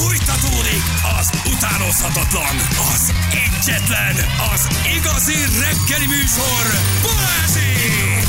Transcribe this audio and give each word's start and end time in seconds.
Fújtatódik 0.00 0.82
az 1.18 1.30
utánozhatatlan, 1.52 2.56
az 2.94 3.12
egyetlen, 3.30 4.14
az 4.52 4.68
igazi 4.96 5.34
reggeli 5.34 6.06
műsor, 6.06 6.64
Balázsék! 7.02 8.26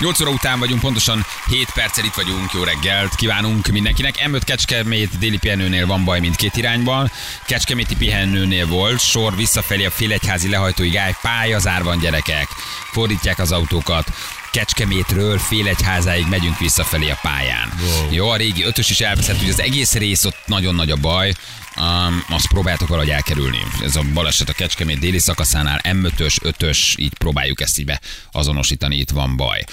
8 0.00 0.20
óra 0.20 0.30
után 0.30 0.58
vagyunk, 0.58 0.80
pontosan 0.80 1.26
7 1.46 1.70
perccel 1.74 2.04
itt 2.04 2.14
vagyunk, 2.14 2.52
jó 2.52 2.62
reggelt 2.62 3.14
kívánunk 3.14 3.66
mindenkinek. 3.66 4.14
M5 4.26 4.40
Kecskemét 4.44 5.18
déli 5.18 5.38
pihenőnél 5.38 5.86
van 5.86 6.04
baj 6.04 6.20
mindkét 6.20 6.56
irányban. 6.56 7.10
Kecskeméti 7.46 7.96
pihenőnél 7.96 8.66
volt, 8.66 9.00
sor 9.00 9.36
visszafelé 9.36 9.84
a 9.84 9.90
Félegyházi 9.90 10.48
lehajtói 10.48 10.88
gály, 10.88 11.14
pályazár 11.22 11.82
van 11.82 11.98
gyerekek. 11.98 12.48
Fordítják 12.92 13.38
az 13.38 13.52
autókat. 13.52 14.12
Kecskemétről 14.52 15.38
Félegyházáig 15.38 16.26
megyünk 16.28 16.58
visszafelé 16.58 17.10
a 17.10 17.18
pályán. 17.22 17.72
Wow. 17.80 18.12
Jó, 18.12 18.28
a 18.28 18.36
régi 18.36 18.64
ötös 18.64 18.90
is 18.90 19.00
elveszett, 19.00 19.38
hogy 19.38 19.48
az 19.48 19.60
egész 19.60 19.94
rész 19.94 20.24
ott 20.24 20.36
nagyon 20.46 20.74
nagy 20.74 20.90
a 20.90 20.96
baj. 20.96 21.32
Um, 21.76 22.24
azt 22.28 22.48
próbáltok 22.48 22.88
valahogy 22.88 23.10
elkerülni. 23.10 23.58
Ez 23.82 23.96
a 23.96 24.02
baleset 24.14 24.48
a 24.48 24.52
Kecskemét 24.52 24.98
déli 24.98 25.18
szakaszánál 25.18 25.80
M5-ös, 25.82 26.36
5-ös, 26.42 26.94
így 26.96 27.12
próbáljuk 27.18 27.60
ezt 27.60 27.78
így 27.78 27.84
be 27.84 28.00
azonosítani, 28.32 28.96
itt 28.96 29.10
van 29.10 29.36
baj. 29.36 29.64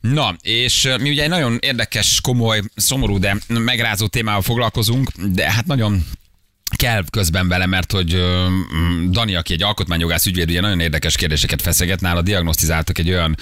Na, 0.00 0.36
és 0.42 0.84
uh, 0.84 0.98
mi 0.98 1.10
ugye 1.10 1.22
egy 1.22 1.28
nagyon 1.28 1.58
érdekes, 1.60 2.20
komoly, 2.20 2.62
szomorú, 2.76 3.18
de 3.18 3.36
megrázó 3.48 4.06
témával 4.06 4.42
foglalkozunk, 4.42 5.10
de 5.16 5.52
hát 5.52 5.66
nagyon 5.66 6.06
kell 6.76 7.04
közben 7.10 7.48
vele, 7.48 7.66
mert 7.66 7.92
hogy 7.92 8.14
uh, 8.14 8.20
Dani, 9.10 9.34
aki 9.34 9.52
egy 9.52 9.62
alkotmányjogász 9.62 10.26
ügyvéd, 10.26 10.50
ugye 10.50 10.60
nagyon 10.60 10.80
érdekes 10.80 11.16
kérdéseket 11.16 11.62
feszeget, 11.62 12.00
nála 12.00 12.22
diagnosztizáltak 12.22 12.98
egy 12.98 13.10
olyan 13.10 13.36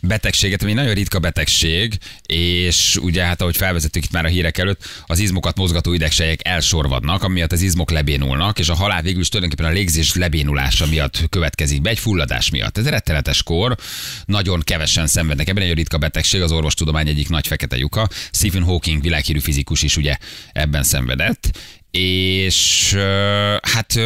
betegséget, 0.00 0.62
ami 0.62 0.72
nagyon 0.72 0.94
ritka 0.94 1.18
betegség, 1.18 1.98
és 2.26 2.96
ugye 3.02 3.24
hát 3.24 3.40
ahogy 3.40 3.56
felvezettük 3.56 4.04
itt 4.04 4.12
már 4.12 4.24
a 4.24 4.28
hírek 4.28 4.58
előtt, 4.58 4.84
az 5.06 5.18
izmokat 5.18 5.56
mozgató 5.56 5.92
idegsejek 5.92 6.46
elsorvadnak, 6.46 7.22
amiatt 7.22 7.52
az 7.52 7.60
izmok 7.60 7.90
lebénulnak, 7.90 8.58
és 8.58 8.68
a 8.68 8.74
halál 8.74 9.02
végül 9.02 9.20
is 9.20 9.28
tulajdonképpen 9.28 9.72
a 9.72 9.74
légzés 9.74 10.14
lebénulása 10.14 10.86
miatt 10.86 11.28
következik 11.28 11.80
be, 11.80 11.90
egy 11.90 11.98
fulladás 11.98 12.50
miatt. 12.50 12.78
Ez 12.78 12.88
rettenetes 12.88 13.42
kor, 13.42 13.76
nagyon 14.24 14.60
kevesen 14.60 15.06
szenvednek 15.06 15.48
ebben, 15.48 15.62
egy 15.62 15.74
ritka 15.74 15.98
betegség, 15.98 16.42
az 16.42 16.52
orvostudomány 16.52 17.08
egyik 17.08 17.28
nagy 17.28 17.46
fekete 17.46 17.76
lyuka. 17.76 18.08
Stephen 18.30 18.62
Hawking 18.62 19.02
világhírű 19.02 19.38
fizikus 19.38 19.82
is 19.82 19.96
ugye 19.96 20.16
ebben 20.52 20.82
szenvedett, 20.82 21.50
és 21.98 22.92
hát 23.62 24.00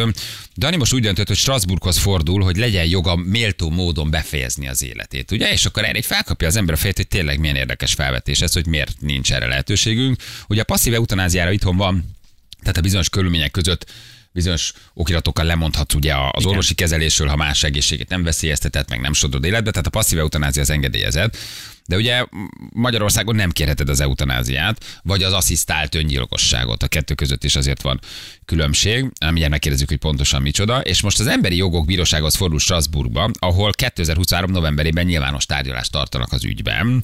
Dani 0.55 0.75
most 0.75 0.93
úgy 0.93 1.01
döntött, 1.01 1.27
hogy 1.27 1.37
Strasbourghoz 1.37 1.97
fordul, 1.97 2.43
hogy 2.43 2.57
legyen 2.57 2.85
joga 2.85 3.15
méltó 3.15 3.69
módon 3.69 4.09
befejezni 4.09 4.67
az 4.67 4.83
életét, 4.83 5.31
ugye? 5.31 5.51
És 5.51 5.65
akkor 5.65 5.83
erre 5.83 6.01
felkapja 6.01 6.47
az 6.47 6.55
ember 6.55 6.73
a 6.73 6.77
fejét, 6.77 6.97
hogy 6.97 7.07
tényleg 7.07 7.39
milyen 7.39 7.55
érdekes 7.55 7.93
felvetés 7.93 8.41
ez, 8.41 8.53
hogy 8.53 8.67
miért 8.67 8.95
nincs 8.99 9.33
erre 9.33 9.47
lehetőségünk. 9.47 10.21
Ugye 10.47 10.61
a 10.61 10.63
passzív 10.63 10.93
eutanáziára 10.93 11.51
itthon 11.51 11.77
van, 11.77 12.15
tehát 12.59 12.77
a 12.77 12.81
bizonyos 12.81 13.09
körülmények 13.09 13.51
között 13.51 13.91
bizonyos 14.31 14.73
okiratokkal 14.93 15.45
lemondhatsz 15.45 15.93
ugye 15.93 16.13
az 16.15 16.29
Igen. 16.35 16.49
orvosi 16.49 16.73
kezelésről, 16.73 17.27
ha 17.27 17.35
más 17.35 17.63
egészségét 17.63 18.09
nem 18.09 18.23
veszélyeztetett, 18.23 18.89
meg 18.89 18.99
nem 18.99 19.13
sodrod 19.13 19.43
életbe, 19.43 19.71
tehát 19.71 19.87
a 19.87 19.89
passzív 19.89 20.19
eutanázia 20.19 20.61
az 20.61 20.69
engedélyezett. 20.69 21.37
De 21.87 21.95
ugye 21.95 22.25
Magyarországon 22.73 23.35
nem 23.35 23.51
kérheted 23.51 23.89
az 23.89 23.99
eutanáziát, 23.99 24.99
vagy 25.03 25.23
az 25.23 25.33
asszisztált 25.33 25.95
öngyilkosságot. 25.95 26.83
A 26.83 26.87
kettő 26.87 27.13
között 27.13 27.43
is 27.43 27.55
azért 27.55 27.81
van 27.81 27.99
különbség. 28.45 29.11
Mindjárt 29.19 29.51
megkérdezzük, 29.51 29.89
hogy 29.89 29.97
pontosan 29.97 30.41
micsoda. 30.41 30.81
És 30.81 31.01
most 31.01 31.19
az 31.19 31.27
Emberi 31.27 31.55
Jogok 31.55 31.85
Bírósághoz 31.85 32.35
fordul 32.35 32.59
Strasbourgba, 32.59 33.31
ahol 33.39 33.71
2023. 33.71 34.51
novemberében 34.51 35.05
nyilvános 35.05 35.45
tárgyalást 35.45 35.91
tartanak 35.91 36.31
az 36.31 36.43
ügyben. 36.43 37.03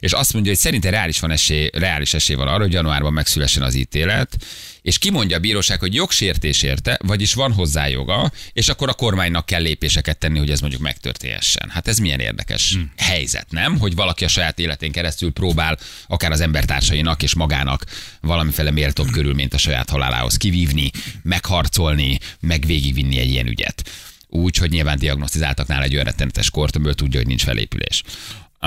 És 0.00 0.12
azt 0.12 0.32
mondja, 0.32 0.50
hogy 0.50 0.60
szerinte 0.60 0.90
reális, 0.90 1.20
van 1.20 1.30
esély, 1.30 1.70
reális 1.72 2.14
esély 2.14 2.36
van 2.36 2.48
arra, 2.48 2.62
hogy 2.62 2.72
januárban 2.72 3.12
megszülessen 3.12 3.62
az 3.62 3.74
ítélet 3.74 4.36
és 4.82 4.98
kimondja 4.98 5.36
a 5.36 5.40
bíróság, 5.40 5.80
hogy 5.80 5.94
jogsértés 5.94 6.62
érte, 6.62 6.98
vagyis 7.02 7.34
van 7.34 7.52
hozzá 7.52 7.88
joga, 7.88 8.32
és 8.52 8.68
akkor 8.68 8.88
a 8.88 8.94
kormánynak 8.94 9.46
kell 9.46 9.62
lépéseket 9.62 10.18
tenni, 10.18 10.38
hogy 10.38 10.50
ez 10.50 10.60
mondjuk 10.60 10.82
megtörténhessen. 10.82 11.70
Hát 11.70 11.88
ez 11.88 11.98
milyen 11.98 12.20
érdekes 12.20 12.72
hmm. 12.72 12.92
helyzet, 12.96 13.46
nem? 13.50 13.78
Hogy 13.78 13.94
valaki 13.94 14.24
a 14.24 14.28
saját 14.28 14.58
életén 14.58 14.92
keresztül 14.92 15.32
próbál 15.32 15.78
akár 16.06 16.30
az 16.30 16.40
embertársainak 16.40 17.22
és 17.22 17.34
magának 17.34 17.84
valamiféle 18.20 18.70
méltóbb 18.70 19.10
körülményt 19.10 19.54
a 19.54 19.58
saját 19.58 19.90
halálához 19.90 20.36
kivívni, 20.36 20.90
megharcolni, 21.22 22.18
meg 22.40 22.66
végigvinni 22.66 23.18
egy 23.18 23.30
ilyen 23.30 23.46
ügyet. 23.46 23.90
Úgy, 24.28 24.56
hogy 24.56 24.70
nyilván 24.70 24.98
diagnosztizáltak 24.98 25.66
nála 25.66 25.82
egy 25.82 25.92
olyan 25.92 26.04
rettenetes 26.04 26.50
kort, 26.50 26.76
amiből 26.76 26.94
tudja, 26.94 27.18
hogy 27.18 27.28
nincs 27.28 27.42
felépülés. 27.42 28.02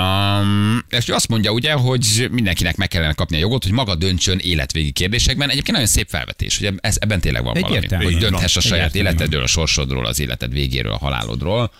Um, 0.00 0.84
és 0.88 1.08
azt 1.08 1.28
mondja 1.28 1.50
ugye, 1.50 1.72
hogy 1.72 2.28
mindenkinek 2.30 2.76
meg 2.76 2.88
kellene 2.88 3.12
kapni 3.12 3.36
a 3.36 3.40
jogot, 3.40 3.62
hogy 3.62 3.72
maga 3.72 3.94
döntsön 3.94 4.38
életvégi 4.38 4.90
kérdésekben. 4.90 5.48
Egyébként 5.48 5.72
nagyon 5.72 5.92
szép 5.92 6.08
felvetés, 6.08 6.58
hogy 6.58 6.74
ez, 6.80 6.96
ebben 7.00 7.20
tényleg 7.20 7.44
van 7.44 7.56
valami, 7.60 8.04
hogy 8.04 8.16
dönthess 8.16 8.56
a 8.56 8.60
saját 8.60 8.94
életedről, 8.94 9.42
a 9.42 9.46
sorsodról, 9.46 10.06
az 10.06 10.20
életed 10.20 10.52
végéről, 10.52 10.92
a 10.92 10.98
halálodról. 10.98 11.70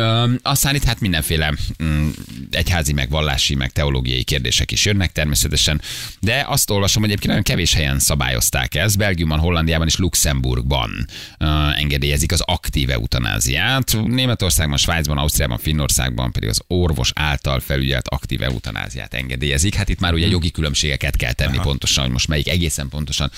Öm, 0.00 0.38
aztán 0.42 0.74
itt 0.74 0.84
hát 0.84 1.00
mindenféle 1.00 1.54
mm, 1.82 2.08
egyházi, 2.50 2.92
meg 2.92 3.10
vallási, 3.10 3.54
meg 3.54 3.70
teológiai 3.70 4.22
kérdések 4.22 4.70
is 4.70 4.84
jönnek 4.84 5.12
természetesen, 5.12 5.80
de 6.20 6.44
azt 6.48 6.70
olvasom, 6.70 7.02
hogy 7.02 7.10
egyébként 7.10 7.32
nagyon 7.32 7.44
kevés 7.48 7.74
helyen 7.74 7.98
szabályozták 7.98 8.74
ezt. 8.74 8.98
Belgiumban, 8.98 9.38
Hollandiában 9.38 9.86
és 9.86 9.96
Luxemburgban 9.96 11.06
ö, 11.38 11.44
engedélyezik 11.76 12.32
az 12.32 12.40
aktív 12.40 12.90
eutanáziát. 12.90 13.96
Németországban, 14.06 14.78
Svájcban, 14.78 15.18
Ausztriában, 15.18 15.58
Finnországban 15.58 16.32
pedig 16.32 16.48
az 16.48 16.60
orvos 16.66 17.10
által 17.14 17.60
felügyelt 17.60 18.08
aktív 18.08 18.42
eutanáziát 18.42 19.14
engedélyezik. 19.14 19.74
Hát 19.74 19.88
itt 19.88 20.00
már 20.00 20.14
ugye 20.14 20.26
jogi 20.26 20.50
különbségeket 20.50 21.16
kell 21.16 21.32
tenni 21.32 21.56
Aha. 21.56 21.64
pontosan, 21.64 22.04
hogy 22.04 22.12
most 22.12 22.28
melyik 22.28 22.48
egészen 22.48 22.88
pontosan 22.88 23.30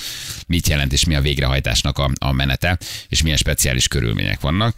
mit 0.46 0.68
jelent 0.68 0.92
és 0.92 1.04
mi 1.04 1.14
a 1.14 1.20
végrehajtásnak 1.20 1.98
a, 1.98 2.10
a 2.18 2.32
menete, 2.32 2.78
és 3.08 3.22
milyen 3.22 3.36
speciális 3.36 3.88
körülmények 3.88 4.40
vannak. 4.40 4.74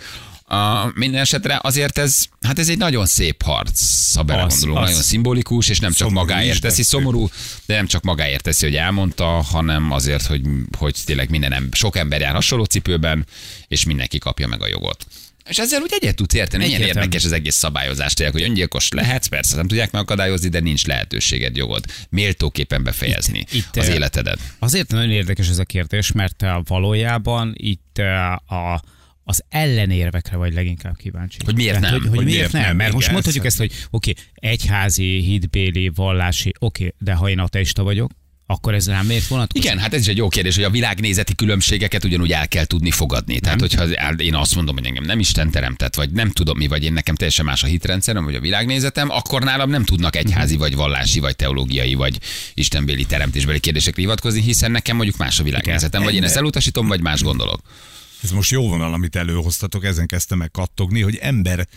A, 0.52 0.90
minden 0.94 1.20
esetre 1.20 1.58
azért 1.62 1.98
ez, 1.98 2.24
hát 2.40 2.58
ez 2.58 2.68
egy 2.68 2.78
nagyon 2.78 3.06
szép 3.06 3.42
harc, 3.42 4.14
ha 4.14 4.22
belegondolunk, 4.22 4.78
az, 4.78 4.88
nagyon 4.88 5.02
szimbolikus, 5.02 5.68
és 5.68 5.78
nem 5.78 5.92
csak 5.92 6.10
magáért 6.10 6.60
teszi, 6.60 6.82
szomorú, 6.82 7.28
de 7.66 7.74
nem 7.74 7.86
csak 7.86 8.02
magáért 8.02 8.42
teszi, 8.42 8.64
hogy 8.64 8.76
elmondta, 8.76 9.24
hanem 9.24 9.92
azért, 9.92 10.26
hogy, 10.26 10.40
hogy 10.78 10.96
tényleg 11.04 11.30
minden 11.30 11.52
ember, 11.52 11.76
sok 11.76 11.96
ember 11.96 12.20
jár 12.20 12.34
hasonló 12.34 12.64
cipőben, 12.64 13.26
és 13.68 13.84
mindenki 13.84 14.18
kapja 14.18 14.46
meg 14.46 14.62
a 14.62 14.66
jogot. 14.66 15.06
És 15.48 15.58
ezzel 15.58 15.82
úgy 15.82 15.92
egyet 16.00 16.16
tudsz 16.16 16.34
érteni, 16.34 16.64
milyen 16.64 16.80
érdekes 16.80 17.24
az 17.24 17.32
egész 17.32 17.54
szabályozás, 17.54 18.14
tényleg, 18.14 18.34
hogy 18.34 18.44
öngyilkos 18.44 18.88
lehetsz, 18.88 19.26
persze 19.26 19.56
nem 19.56 19.66
tudják 19.66 19.90
megakadályozni, 19.90 20.48
de 20.48 20.60
nincs 20.60 20.86
lehetőséged, 20.86 21.56
jogod 21.56 21.84
méltóképpen 22.08 22.82
befejezni 22.82 23.38
itt, 23.38 23.52
itt, 23.52 23.76
az 23.76 23.88
életedet. 23.88 24.38
Azért 24.58 24.90
nagyon 24.90 25.10
érdekes 25.10 25.48
ez 25.48 25.58
a 25.58 25.64
kérdés, 25.64 26.12
mert 26.12 26.44
valójában 26.66 27.52
itt 27.56 27.98
a 28.46 28.82
az 29.25 29.43
ellenérvekre 29.49 30.37
vagy 30.37 30.55
leginkább 30.55 30.97
kíváncsi. 30.97 31.38
Hogy 31.44 31.55
miért 31.55 31.81
nem? 31.81 31.93
hogy, 31.93 32.00
hogy, 32.00 32.09
hogy 32.09 32.25
miért, 32.25 32.37
miért 32.37 32.53
nem? 32.53 32.62
nem? 32.62 32.77
Mert 32.77 32.93
most 32.93 33.10
mondhatjuk 33.10 33.44
ezt, 33.44 33.59
hogy 33.59 33.72
oké, 33.91 34.10
okay, 34.10 34.25
egyházi, 34.34 35.21
hitbéli, 35.21 35.88
vallási, 35.94 36.53
oké, 36.59 36.84
okay, 36.84 36.97
de 36.99 37.15
ha 37.15 37.28
én 37.28 37.38
ateista 37.38 37.82
vagyok, 37.82 38.11
akkor 38.47 38.75
ez 38.75 38.88
rám 38.88 39.06
miért 39.06 39.27
vonatkozik? 39.27 39.65
Igen, 39.65 39.78
hát 39.78 39.94
ez 39.94 40.00
is 40.00 40.06
egy 40.06 40.16
jó 40.16 40.28
kérdés, 40.28 40.55
hogy 40.55 40.65
a 40.65 40.71
világnézeti 40.71 41.34
különbségeket 41.34 42.05
ugyanúgy 42.05 42.32
el 42.32 42.49
kell 42.49 42.65
tudni 42.65 42.91
fogadni. 42.91 43.41
Tehát, 43.41 43.61
nem. 43.61 43.69
hogyha 43.69 44.12
én 44.16 44.34
azt 44.34 44.55
mondom, 44.55 44.75
hogy 44.77 44.87
engem 44.87 45.05
nem 45.05 45.19
Isten 45.19 45.50
teremtett, 45.50 45.94
vagy 45.94 46.11
nem 46.11 46.31
tudom 46.31 46.59
mi, 46.59 46.66
vagy 46.66 46.84
én 46.84 46.93
nekem 46.93 47.15
teljesen 47.15 47.44
más 47.44 47.62
a 47.62 47.66
hitrendszerem, 47.66 48.25
vagy 48.25 48.34
a 48.34 48.41
világnézetem, 48.41 49.11
akkor 49.11 49.43
nálam 49.43 49.71
nem 49.71 49.84
tudnak 49.84 50.16
egyházi, 50.16 50.56
vagy 50.56 50.75
vallási, 50.75 51.21
vagy 51.21 51.37
teológiai, 51.37 51.94
vagy 51.94 52.19
istenbéli 52.55 53.05
teremtésbeli 53.05 53.61
kérdésekre 53.61 54.00
hivatkozni, 54.00 54.41
hiszen 54.41 54.71
nekem 54.71 54.97
mondjuk 54.97 55.16
más 55.16 55.38
a 55.38 55.43
világnézetem, 55.43 56.03
vagy 56.03 56.15
én 56.15 56.25
ezt 56.25 56.37
elutasítom, 56.37 56.87
vagy 56.87 57.00
más 57.00 57.22
gondolok. 57.22 57.61
Ez 58.22 58.31
most 58.31 58.50
jó 58.50 58.69
vonal, 58.69 58.93
amit 58.93 59.16
előhoztatok, 59.16 59.84
ezen 59.84 60.06
kezdtem 60.06 60.38
meg 60.38 60.50
kattogni, 60.50 61.00
hogy 61.00 61.16
ember 61.16 61.69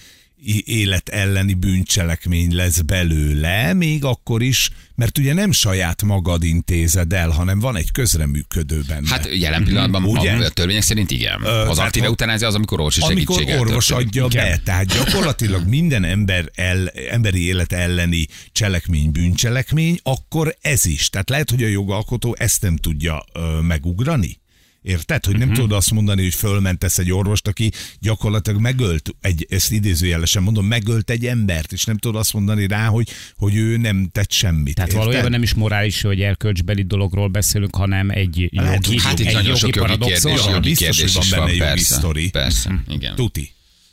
élet 0.65 1.09
elleni 1.09 1.53
bűncselekmény 1.53 2.55
lesz 2.55 2.79
belőle, 2.79 3.73
még 3.73 4.03
akkor 4.03 4.41
is, 4.41 4.69
mert 4.95 5.17
ugye 5.17 5.33
nem 5.33 5.51
saját 5.51 6.03
magad 6.03 6.43
intézed 6.43 7.13
el, 7.13 7.29
hanem 7.29 7.59
van 7.59 7.75
egy 7.75 7.91
közreműködő 7.91 8.81
benne. 8.87 9.07
Hát 9.09 9.29
jelen 9.33 9.63
pillanatban 9.63 10.03
ugye? 10.03 10.31
a 10.31 10.49
törvények 10.49 10.81
szerint 10.81 11.11
igen. 11.11 11.41
Az 11.43 11.77
aktív 11.77 12.03
eutanázia 12.03 12.47
az, 12.47 12.55
amikor 12.55 12.79
orvosi 12.79 13.01
Amikor 13.01 13.43
orvos 13.57 13.91
adja 13.91 14.27
be, 14.27 14.61
tehát 14.63 14.85
gyakorlatilag 14.85 15.67
minden 15.67 16.03
ember 16.03 16.51
el, 16.55 16.87
emberi 16.89 17.45
élet 17.45 17.73
elleni 17.73 18.27
cselekmény 18.51 19.11
bűncselekmény, 19.11 19.99
akkor 20.03 20.55
ez 20.61 20.85
is. 20.85 21.09
Tehát 21.09 21.29
lehet, 21.29 21.49
hogy 21.49 21.63
a 21.63 21.67
jogalkotó 21.67 22.35
ezt 22.39 22.61
nem 22.61 22.75
tudja 22.77 23.25
ö, 23.33 23.59
megugrani. 23.61 24.37
Érted? 24.85 25.25
Hogy 25.25 25.37
nem 25.37 25.49
uh-huh. 25.49 25.63
tudod 25.63 25.77
azt 25.77 25.91
mondani, 25.91 26.23
hogy 26.23 26.33
fölmentesz 26.33 26.97
egy 26.97 27.11
orvost, 27.11 27.47
aki 27.47 27.71
gyakorlatilag 27.99 28.61
megölt, 28.61 29.09
egy, 29.21 29.45
ezt 29.49 29.71
idézőjelesen 29.71 30.43
mondom, 30.43 30.65
megölt 30.65 31.09
egy 31.09 31.25
embert, 31.25 31.71
és 31.71 31.85
nem 31.85 31.97
tudod 31.97 32.19
azt 32.19 32.33
mondani 32.33 32.67
rá, 32.67 32.85
hogy, 32.85 33.09
hogy 33.37 33.55
ő 33.55 33.77
nem 33.77 34.09
tett 34.11 34.31
semmit. 34.31 34.75
Tehát 34.75 34.89
érted? 34.89 35.05
valójában 35.05 35.31
nem 35.31 35.41
is 35.41 35.53
morális, 35.53 36.01
hogy 36.01 36.21
erkölcsbeli 36.21 36.81
dologról 36.83 37.27
beszélünk, 37.27 37.75
hanem 37.75 38.09
egy 38.09 38.37
jogi, 38.37 38.67
hát, 38.67 39.01
hát 39.01 39.19
itt 39.19 39.25
egy 39.25 39.45
jogi, 39.45 39.59
sok 39.59 39.75
jogi 39.75 39.97
kérdés, 39.97 40.45
jogi 40.47 40.75
kérdés 40.75 41.01
Biztos, 41.01 41.29
hogy 41.29 41.29
van 41.29 41.39
benne 41.39 41.57
jogi 41.57 41.59
persze, 41.59 41.95
sztori. 41.95 42.29
Persze, 42.29 42.83
igen. 42.87 43.15
Tuti. 43.15 43.49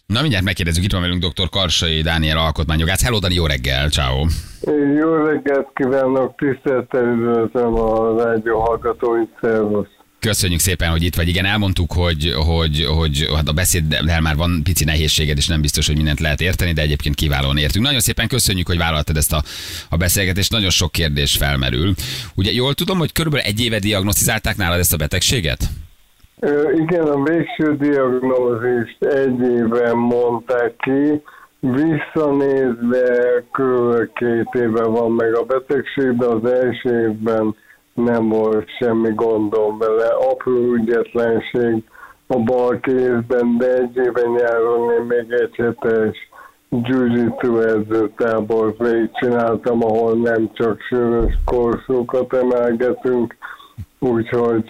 Na 0.07 0.21
mindjárt 0.21 0.45
megkérdezzük, 0.45 0.85
itt 0.85 0.93
van 0.93 1.01
velünk 1.01 1.25
dr. 1.25 1.49
Karsai 1.49 2.01
Dániel 2.03 2.39
alkotmányjogász. 2.39 3.03
Hello, 3.03 3.19
Dani, 3.19 3.35
jó 3.35 3.47
reggel, 3.47 3.89
ciao. 3.89 4.27
Jó 5.01 5.25
reggelt 5.25 5.69
kívánok, 5.75 6.35
tisztelettel 6.37 7.05
üdvözlöm 7.05 7.75
a 7.75 8.23
rádió 8.25 8.61
hallgatóit, 8.61 9.31
szervusz. 9.41 10.01
Köszönjük 10.23 10.61
szépen, 10.61 10.91
hogy 10.91 11.03
itt 11.03 11.15
vagy. 11.15 11.29
Igen, 11.29 11.45
elmondtuk, 11.45 11.93
hogy, 11.93 12.33
hogy, 12.47 12.87
hogy 12.97 13.29
hát 13.35 13.49
a 13.49 13.53
beszéddel 13.53 14.21
már 14.21 14.37
van 14.37 14.61
pici 14.63 14.85
nehézséged, 14.85 15.37
és 15.37 15.47
nem 15.47 15.61
biztos, 15.61 15.87
hogy 15.87 15.97
mindent 15.97 16.21
lehet 16.21 16.41
érteni, 16.41 16.73
de 16.73 16.83
egyébként 16.83 17.15
kiválóan 17.15 17.57
értünk. 17.57 17.85
Nagyon 17.85 18.01
szépen 18.01 18.29
köszönjük, 18.29 18.67
hogy 18.67 18.79
vállaltad 18.79 19.17
ezt 19.17 19.33
a, 19.33 19.43
a 19.89 19.97
beszélgetést. 19.97 20.51
Nagyon 20.51 20.71
sok 20.71 20.93
kérdés 20.93 21.37
felmerül. 21.37 21.95
Ugye 22.35 22.53
jól 22.53 22.75
tudom, 22.75 22.99
hogy 22.99 23.13
körülbelül 23.13 23.47
egy 23.47 23.61
éve 23.61 23.79
diagnosztizálták 23.79 24.57
nálad 24.57 24.79
ezt 24.79 24.93
a 24.93 24.97
betegséget? 24.97 25.61
Igen, 26.77 27.07
a 27.07 27.23
végső 27.23 27.77
diagnózist 27.77 29.03
egy 29.05 29.41
éve 29.41 29.93
mondták 29.93 30.75
ki, 30.77 31.23
visszanézve 31.61 33.45
kb. 33.51 34.13
két 34.15 34.63
éve 34.63 34.85
van 34.85 35.11
meg 35.11 35.35
a 35.35 35.43
betegség, 35.43 36.17
de 36.17 36.27
az 36.27 36.45
első 36.45 37.01
évben 37.01 37.55
nem 37.95 38.29
volt 38.29 38.69
semmi 38.79 39.13
gondom 39.15 39.79
vele. 39.79 40.07
Apró 40.31 40.75
ügyetlenség 40.75 41.83
a 42.27 42.39
bal 42.39 42.81
kézben, 42.81 43.57
de 43.59 43.75
egy 43.75 43.97
éve 43.97 44.23
nyáron 44.23 44.91
én 44.91 45.05
még 45.07 45.31
egy 45.31 45.55
hetes 45.57 46.17
jiu 46.69 47.61
edzőtábort 47.61 48.79
végigcsináltam, 48.79 49.85
ahol 49.85 50.15
nem 50.15 50.51
csak 50.55 50.81
sörös 50.81 51.39
korszókat 51.45 52.35
emelgetünk, 52.35 53.37
úgyhogy 53.99 54.65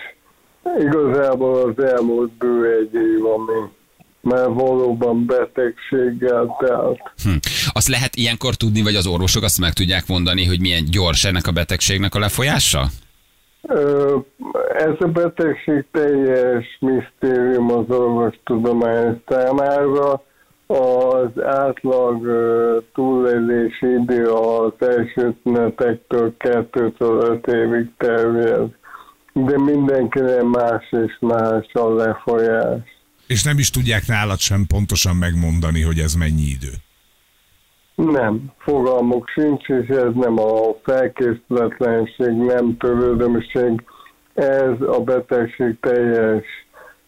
igazából 0.79 1.75
az 1.77 1.85
elmúlt 1.85 2.33
bő 2.33 2.79
egy 2.79 2.95
év, 2.95 3.25
ami 3.25 3.71
mert 4.21 4.47
valóban 4.47 5.27
betegséggel 5.27 6.57
telt. 6.59 7.01
Hm. 7.23 7.31
Azt 7.73 7.89
lehet 7.89 8.17
ilyenkor 8.17 8.55
tudni, 8.55 8.83
vagy 8.83 8.95
az 8.95 9.07
orvosok 9.07 9.43
azt 9.43 9.59
meg 9.59 9.73
tudják 9.73 10.07
mondani, 10.07 10.45
hogy 10.45 10.61
milyen 10.61 10.85
gyors 10.85 11.25
ennek 11.25 11.47
a 11.47 11.53
betegségnek 11.53 12.15
a 12.15 12.19
lefolyása? 12.19 12.91
Ez 14.75 14.95
a 14.99 15.07
betegség 15.13 15.85
teljes 15.91 16.79
misztérium 16.81 17.71
az 17.71 17.97
orvostudomány 17.97 19.23
számára. 19.29 20.23
Az 20.67 21.43
átlag 21.43 22.27
túlélési 22.95 23.87
idő 23.87 24.31
az 24.31 24.73
első 24.79 25.37
tünetektől 25.43 26.35
2-5 26.39 27.55
évig 27.55 27.91
terjed. 27.97 28.71
De 29.33 29.59
mindenkinek 29.59 30.43
más 30.43 30.91
és 30.91 31.17
más 31.21 31.67
a 31.73 31.95
lefolyás. 31.95 32.81
És 33.27 33.43
nem 33.43 33.59
is 33.59 33.71
tudják 33.71 34.07
nálad 34.07 34.39
sem 34.39 34.67
pontosan 34.67 35.17
megmondani, 35.17 35.81
hogy 35.81 35.99
ez 35.99 36.15
mennyi 36.15 36.43
idő. 36.43 36.73
Nem, 38.11 38.53
fogalmuk 38.59 39.29
sincs, 39.29 39.69
és 39.69 39.89
ez 39.89 40.15
nem 40.15 40.39
a 40.39 40.75
felkészületlenség, 40.83 42.33
nem 42.33 42.77
törődömség, 42.77 43.85
ez 44.35 44.81
a 44.81 45.01
betegség 45.05 45.81
teljes 45.81 46.45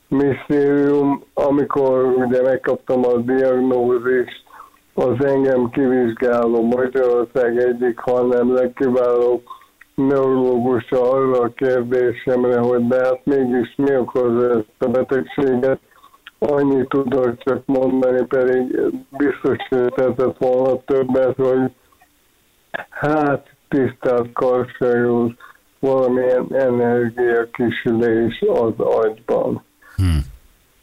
misztérium. 0.09 1.23
Amikor 1.35 2.05
ugye 2.05 2.43
megkaptam 2.43 3.05
a 3.05 3.17
diagnózist, 3.17 4.43
az 4.95 5.25
engem 5.25 5.71
kivizsgáló 5.71 6.63
Magyarország 6.63 7.59
egyik, 7.59 7.99
hanem 7.99 8.55
legkiváló 8.55 9.43
neurológusa 9.95 11.11
arra 11.11 11.41
a 11.41 11.53
kérdésemre, 11.53 12.59
hogy 12.59 12.87
de 12.87 13.05
hát 13.05 13.21
mégis 13.25 13.75
mi 13.77 13.97
okozza 13.97 14.51
ezt 14.51 14.75
a 14.79 14.89
betegséget, 14.89 15.81
annyit 16.51 16.89
tudok 16.89 17.43
csak 17.43 17.63
mondani, 17.67 18.23
pedig 18.23 18.81
biztos 19.11 19.57
tetett 19.95 20.39
volna 20.39 20.81
többet, 20.85 21.37
hogy 21.37 21.71
hát 22.89 23.47
tisztelt 23.69 24.33
Karsai 24.33 25.37
valamilyen 25.79 26.47
energia 26.51 27.49
kisülés 27.53 28.45
az 28.55 28.73
agyban. 28.79 29.63
Hmm. 29.97 30.25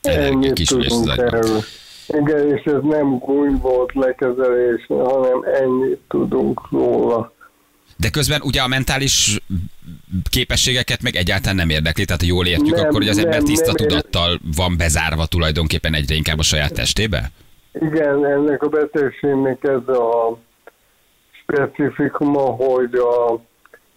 Ennyit 0.02 0.68
tudunk 0.68 1.18
erről. 1.18 1.60
Igen, 2.08 2.56
és 2.56 2.63
ez 2.63 2.81
nem 2.81 3.18
gúny 3.18 3.58
volt 3.62 3.94
lekezelés, 3.94 4.86
hanem 4.88 5.44
ennyit 5.62 6.00
tudunk 6.08 6.62
róla. 6.72 7.31
De 8.01 8.09
közben 8.09 8.42
ugye 8.44 8.62
a 8.62 8.68
mentális 8.68 9.39
képességeket 10.30 11.01
meg 11.01 11.15
egyáltalán 11.15 11.56
nem 11.56 11.69
érdekli, 11.69 12.06
tehát 12.06 12.21
ha 12.21 12.27
jól 12.27 12.45
értjük, 12.45 12.75
nem, 12.75 12.86
akkor 12.86 13.00
hogy 13.00 13.07
az 13.07 13.18
ember 13.18 13.36
nem, 13.36 13.45
tiszta 13.45 13.65
nem 13.65 13.75
tudattal 13.75 14.39
van 14.56 14.77
bezárva 14.77 15.25
tulajdonképpen 15.25 15.94
egyre 15.94 16.15
inkább 16.15 16.39
a 16.39 16.44
saját 16.44 16.74
testébe? 16.74 17.31
Igen, 17.74 18.25
ennek 18.25 18.63
a 18.63 18.69
betegségnek 18.69 19.63
ez 19.63 19.88
a 19.95 20.38
specifikuma, 21.42 22.42
hogy 22.42 22.94
a 22.94 23.42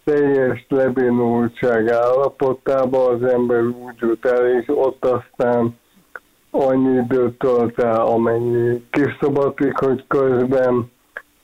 teljes 0.03 0.65
lebénultság 0.67 1.89
állapotában 1.89 3.13
az 3.13 3.29
ember 3.29 3.61
úgy 3.61 3.95
jut 3.99 4.25
el, 4.25 4.59
és 4.59 4.65
ott 4.67 5.05
aztán 5.05 5.77
annyi 6.49 6.97
időt 6.97 7.37
tölt 7.37 7.79
el, 7.79 8.01
amennyi 8.01 8.83
kiszabadik, 8.89 9.77
hogy 9.77 10.03
közben 10.07 10.93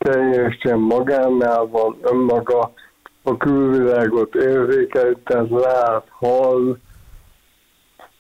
teljesen 0.02 0.80
magánál 0.80 1.66
van 1.66 1.98
önmaga, 2.02 2.74
a 3.24 3.38
külvilágot 3.38 4.36
érzékel, 4.36 5.16
tehát 5.24 5.50
lát, 5.50 6.08
hall, 6.10 6.78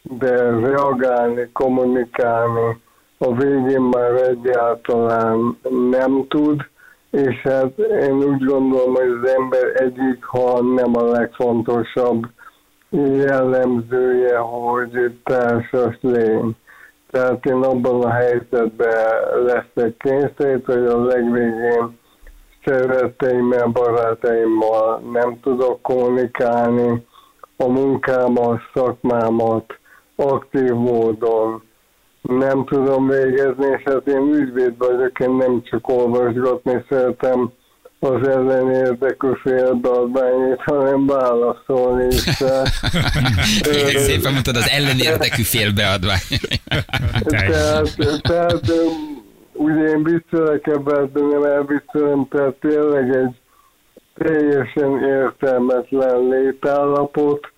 de 0.02 0.50
reagálni, 0.50 1.50
kommunikálni 1.54 2.82
a 3.18 3.36
végén 3.36 3.82
már 3.82 4.12
egyáltalán 4.12 5.58
nem 5.90 6.26
tud, 6.28 6.70
és 7.12 7.42
hát 7.42 7.78
én 7.78 8.14
úgy 8.14 8.44
gondolom, 8.44 8.94
hogy 8.94 9.18
az 9.22 9.30
ember 9.30 9.82
egyik, 9.82 10.24
ha 10.24 10.62
nem 10.62 10.96
a 10.96 11.04
legfontosabb 11.04 12.26
jellemzője, 12.90 14.38
hogy 14.38 15.20
társas 15.24 15.98
lény. 16.02 16.56
Tehát 17.12 17.46
én 17.46 17.64
abban 17.64 18.04
a 18.04 18.10
helyzetben 18.10 19.44
leszek 19.46 19.98
kényszerít, 19.98 20.66
hogy 20.66 20.86
a 20.86 21.04
legvégén 21.04 22.00
szeretteimmel, 22.66 23.68
barátaimmal 23.68 25.00
nem 25.12 25.40
tudok 25.42 25.82
kommunikálni, 25.82 27.06
a 27.58 27.68
munkámat, 27.68 28.60
szakmámat 28.74 29.80
aktív 30.16 30.72
módon 30.72 31.64
nem 32.22 32.66
tudom 32.66 33.08
végezni, 33.08 33.66
és 33.66 33.84
hát 33.86 34.08
én 34.08 34.34
ügyvéd 34.34 34.78
vagyok, 34.78 35.20
én 35.20 35.32
nem 35.32 35.62
csak 35.64 35.90
olvasgatni 35.90 36.86
szeretem 36.90 37.52
az 38.04 38.28
ellenérdekű 38.28 39.28
félbeadványét, 39.42 40.62
hanem 40.66 41.06
válaszolni 41.06 42.06
is. 42.06 42.22
Szépen 44.08 44.32
mondtad, 44.32 44.56
az 44.56 44.70
ellenérdekű 44.70 45.42
félbeadvány. 45.42 46.20
tehát, 47.24 48.22
tehát 48.22 48.62
ugye 49.54 49.84
én 49.84 50.04
viccelek 50.04 50.68
ebben, 50.68 51.12
de 51.14 51.20
nem 51.20 51.44
elviccelem, 51.44 52.28
tehát 52.30 52.54
tényleg 52.54 53.16
egy 53.16 53.36
teljesen 54.18 55.04
értelmetlen 55.04 56.28
létállapot, 56.28 57.52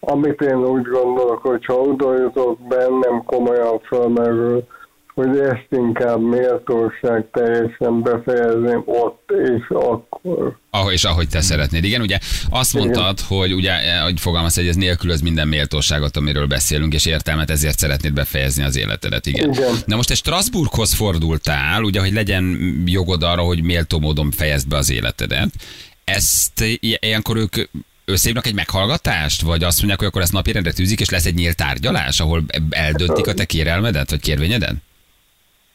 amit 0.00 0.40
én 0.40 0.64
úgy 0.64 0.86
gondolok, 0.86 1.42
hogy 1.42 1.64
ha 1.64 1.74
oda 1.74 2.18
jutok 2.18 2.58
bennem 2.60 3.22
komolyan 3.24 3.80
felmerül, 3.80 4.66
hogy 5.14 5.38
ezt 5.38 5.66
inkább 5.70 6.20
méltóság 6.20 7.24
teljesen 7.32 8.02
befejezném 8.02 8.82
ott 8.86 9.32
és 9.44 9.68
akkor. 9.68 10.58
Ahogy 10.70 10.92
és 10.92 11.04
ahogy 11.04 11.28
te 11.28 11.40
szeretnéd. 11.40 11.84
Igen, 11.84 12.00
ugye 12.00 12.18
azt 12.50 12.74
mondtad, 12.74 13.18
Igen. 13.18 13.38
hogy 13.38 13.52
ugye, 13.52 14.00
hogy 14.02 14.20
fogalmaz, 14.20 14.54
hogy 14.54 14.68
ez 14.68 14.76
nélkülöz 14.76 15.20
minden 15.20 15.48
méltóságot, 15.48 16.16
amiről 16.16 16.46
beszélünk, 16.46 16.94
és 16.94 17.06
értelmet, 17.06 17.50
ezért 17.50 17.78
szeretnéd 17.78 18.12
befejezni 18.12 18.62
az 18.62 18.76
életedet. 18.76 19.26
Igen. 19.26 19.52
Igen. 19.52 19.74
Na 19.86 19.96
most 19.96 20.10
egy 20.10 20.16
Strasbourghoz 20.16 20.92
fordultál, 20.92 21.82
ugye, 21.82 22.00
hogy 22.00 22.12
legyen 22.12 22.58
jogod 22.86 23.22
arra, 23.22 23.42
hogy 23.42 23.62
méltó 23.62 23.98
módon 23.98 24.30
fejezd 24.30 24.68
be 24.68 24.76
az 24.76 24.90
életedet. 24.90 25.48
Ezt 26.04 26.64
ilyenkor 26.80 27.36
ők 27.36 27.56
összehívnak 28.04 28.46
egy 28.46 28.54
meghallgatást, 28.54 29.42
vagy 29.42 29.64
azt 29.64 29.78
mondják, 29.78 29.98
hogy 29.98 30.08
akkor 30.08 30.22
ezt 30.22 30.32
napirendre 30.32 30.72
tűzik, 30.72 31.00
és 31.00 31.08
lesz 31.08 31.24
egy 31.24 31.34
nyílt 31.34 31.56
tárgyalás, 31.56 32.20
ahol 32.20 32.44
eldöntik 32.70 33.26
a 33.26 33.34
te 33.34 33.44
kérelmedet, 33.44 34.10
vagy 34.10 34.20
kérvényedet? 34.20 34.74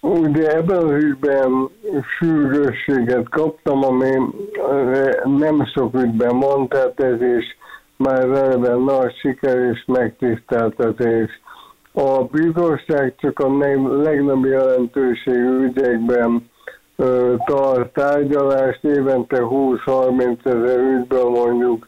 Ugye 0.02 0.56
ebben 0.56 0.78
az 0.78 0.92
ügyben 0.92 1.70
sürgősséget 2.18 3.30
kaptam, 3.30 3.84
ami 3.84 4.10
nem 5.38 5.66
sok 5.66 5.94
ügyben 5.94 6.40
van, 6.40 6.68
tehát 6.68 7.00
ez 7.00 7.22
is 7.22 7.58
már 7.96 8.24
eleve 8.24 8.76
nagy 8.76 9.16
siker 9.16 9.58
és 9.58 9.84
megtiszteltetés. 9.88 11.42
A 11.94 12.24
bíróság 12.24 13.16
csak 13.18 13.40
a 13.40 13.58
legnagyobb 14.02 14.46
jelentőségű 14.46 15.64
ügyekben 15.64 16.50
tart 17.46 17.94
tárgyalást, 17.94 18.84
évente 18.84 19.38
20-30 19.42 20.46
ezer 20.46 20.80
ügyben 20.80 21.28
mondjuk 21.28 21.88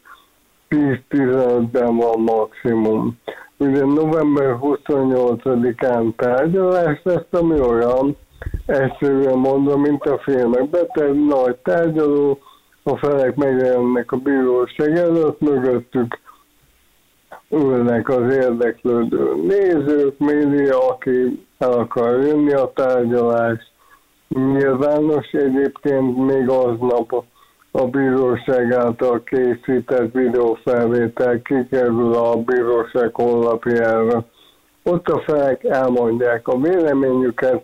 10-15-ben 0.70 1.96
van 1.96 2.20
maximum. 2.20 3.18
Ugye 3.62 3.86
november 3.86 4.58
28-án 4.62 6.16
tárgyalás 6.16 7.00
lesz, 7.04 7.28
ami 7.32 7.60
olyan, 7.60 8.18
egyszerűen 8.66 9.38
mondom, 9.38 9.82
mint 9.82 10.04
a 10.04 10.18
filmekben, 10.18 10.88
tehát 10.94 11.14
nagy 11.28 11.56
tárgyaló, 11.56 12.40
a 12.84 12.98
felek 12.98 13.36
megjelennek 13.36 14.12
a 14.12 14.18
bíróság 14.18 14.98
előtt, 14.98 15.40
mögöttük 15.40 16.20
ülnek 17.50 18.10
az 18.10 18.34
érdeklődő 18.34 19.36
nézők, 19.36 20.18
média, 20.18 20.90
aki 20.90 21.46
el 21.58 21.72
akar 21.72 22.20
jönni 22.20 22.54
a 22.54 22.72
tárgyalás. 22.76 23.72
Nyilvános 24.28 25.32
egyébként 25.32 26.18
még 26.18 26.50
aznap 26.50 27.24
a 27.72 27.86
bíróság 27.86 28.72
által 28.74 29.24
készített 29.24 30.14
videófelvétel 30.14 31.42
kikerül 31.42 32.14
a 32.14 32.36
bíróság 32.36 33.16
honlapjára. 33.16 34.26
Ott 34.84 35.08
a 35.08 35.20
felek 35.20 35.64
elmondják 35.64 36.48
a 36.48 36.58
véleményüket, 36.60 37.64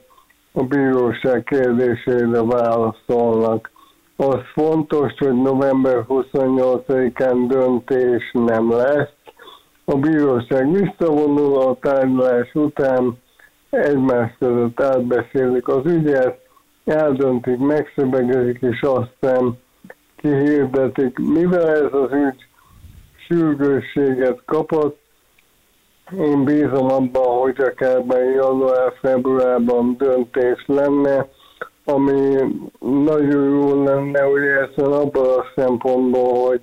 a 0.51 0.63
bíróság 0.63 1.43
kérdésére 1.43 2.43
válaszolnak. 2.43 3.71
Az 4.15 4.39
fontos, 4.53 5.13
hogy 5.17 5.41
november 5.41 6.05
28-án 6.09 7.45
döntés 7.47 8.31
nem 8.33 8.71
lesz. 8.71 9.09
A 9.85 9.95
bíróság 9.95 10.71
visszavonul 10.71 11.61
a 11.61 11.77
tárgyalás 11.79 12.53
után, 12.53 13.17
egymás 13.69 14.35
között 14.39 14.81
átbeszélik 14.81 15.67
az 15.67 15.85
ügyet, 15.85 16.39
eldöntik, 16.85 17.57
megszövegezik, 17.57 18.57
és 18.61 18.81
aztán 18.81 19.57
kihirdetik. 20.27 21.19
Mivel 21.19 21.69
ez 21.69 21.93
az 21.93 22.11
ügy 22.11 22.45
sürgősséget 23.27 24.41
kapott, 24.45 24.99
én 26.19 26.43
bízom 26.43 26.91
abban, 26.91 27.39
hogy 27.39 27.61
akár 27.61 28.03
január-februárban 28.35 29.95
döntés 29.97 30.63
lenne, 30.65 31.27
ami 31.85 32.35
nagyon 32.79 33.49
jó 33.49 33.83
lenne, 33.83 34.21
hogy 34.21 34.41
ez 34.41 34.83
abban 34.83 35.39
a 35.39 35.45
szempontból, 35.55 36.47
hogy 36.47 36.61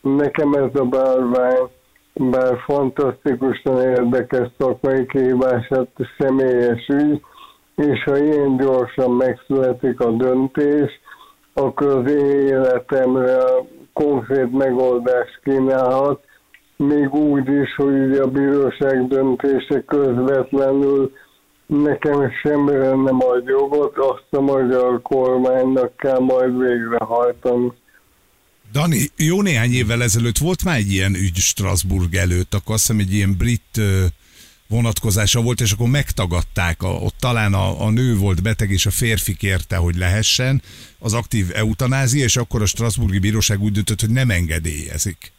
nekem 0.00 0.52
ez 0.52 0.80
a 0.80 0.84
bárvány, 0.84 1.68
bár 2.14 2.58
fantasztikusan 2.64 3.80
érdekes 3.80 4.48
szakmai 4.58 5.06
kihívását 5.06 5.88
személyes 6.18 6.88
ügy, 6.88 7.20
és 7.76 8.02
ha 8.04 8.16
ilyen 8.18 8.56
gyorsan 8.56 9.10
megszületik 9.10 10.00
a 10.00 10.10
döntés, 10.10 11.00
akkor 11.58 11.86
az 11.86 12.10
én 12.10 12.46
életemre 12.46 13.42
konkrét 13.92 14.52
megoldást 14.52 15.40
kínálhat, 15.44 16.20
még 16.76 17.14
úgy 17.14 17.48
is, 17.48 17.74
hogy 17.76 18.12
a 18.12 18.26
bíróság 18.26 19.08
döntése 19.08 19.84
közvetlenül 19.86 21.12
nekem 21.66 22.30
semmire 22.42 22.88
nem 22.88 23.18
ad 23.20 23.46
jogot, 23.46 23.96
azt 23.98 24.26
a 24.30 24.40
magyar 24.40 25.02
kormánynak 25.02 25.96
kell 25.96 26.18
majd 26.18 26.58
végrehajtani. 26.58 27.72
Dani, 28.72 29.10
jó 29.16 29.42
néhány 29.42 29.72
évvel 29.72 30.02
ezelőtt 30.02 30.38
volt 30.38 30.64
már 30.64 30.76
egy 30.76 30.92
ilyen 30.92 31.14
ügy 31.14 31.36
Strasbourg 31.36 32.14
előtt, 32.14 32.54
akkor 32.54 32.74
azt 32.74 32.86
hiszem 32.86 33.00
egy 33.00 33.12
ilyen 33.12 33.34
brit 33.38 33.80
vonatkozása 34.68 35.42
volt, 35.42 35.60
és 35.60 35.72
akkor 35.72 35.88
megtagadták, 35.88 36.82
a, 36.82 36.88
ott 36.88 37.14
talán 37.20 37.54
a, 37.54 37.86
a 37.86 37.90
nő 37.90 38.16
volt 38.16 38.42
beteg, 38.42 38.70
és 38.70 38.86
a 38.86 38.90
férfi 38.90 39.36
kérte, 39.36 39.76
hogy 39.76 39.96
lehessen 39.96 40.62
az 40.98 41.14
aktív 41.14 41.50
eutanázia, 41.54 42.24
és 42.24 42.36
akkor 42.36 42.62
a 42.62 42.66
Strasburgi 42.66 43.18
Bíróság 43.18 43.60
úgy 43.60 43.72
döntött, 43.72 44.00
hogy 44.00 44.10
nem 44.10 44.30
engedélyezik. 44.30 45.34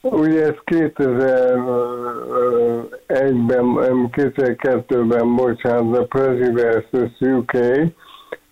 Ugye 0.00 0.42
ez 0.42 0.54
2001-ben, 0.64 3.64
2002-ben, 4.12 5.36
bocsánat, 5.36 5.98
a 5.98 6.04
President 6.04 6.86
UK, 7.20 7.52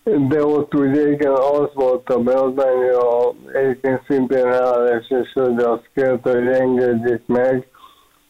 de 0.04 0.44
ott 0.44 0.74
ugye 0.74 1.10
igen, 1.10 1.32
az 1.32 1.68
volt 1.74 2.08
a 2.08 2.18
beadvány, 2.18 2.88
a, 2.92 3.34
egyébként 3.52 4.00
szintén 4.08 4.46
állás, 4.46 5.06
és 5.08 5.32
hogy 5.32 5.58
azt 5.58 5.90
kérte, 5.94 6.30
hogy 6.30 6.46
engedjék 6.46 7.22
meg, 7.26 7.66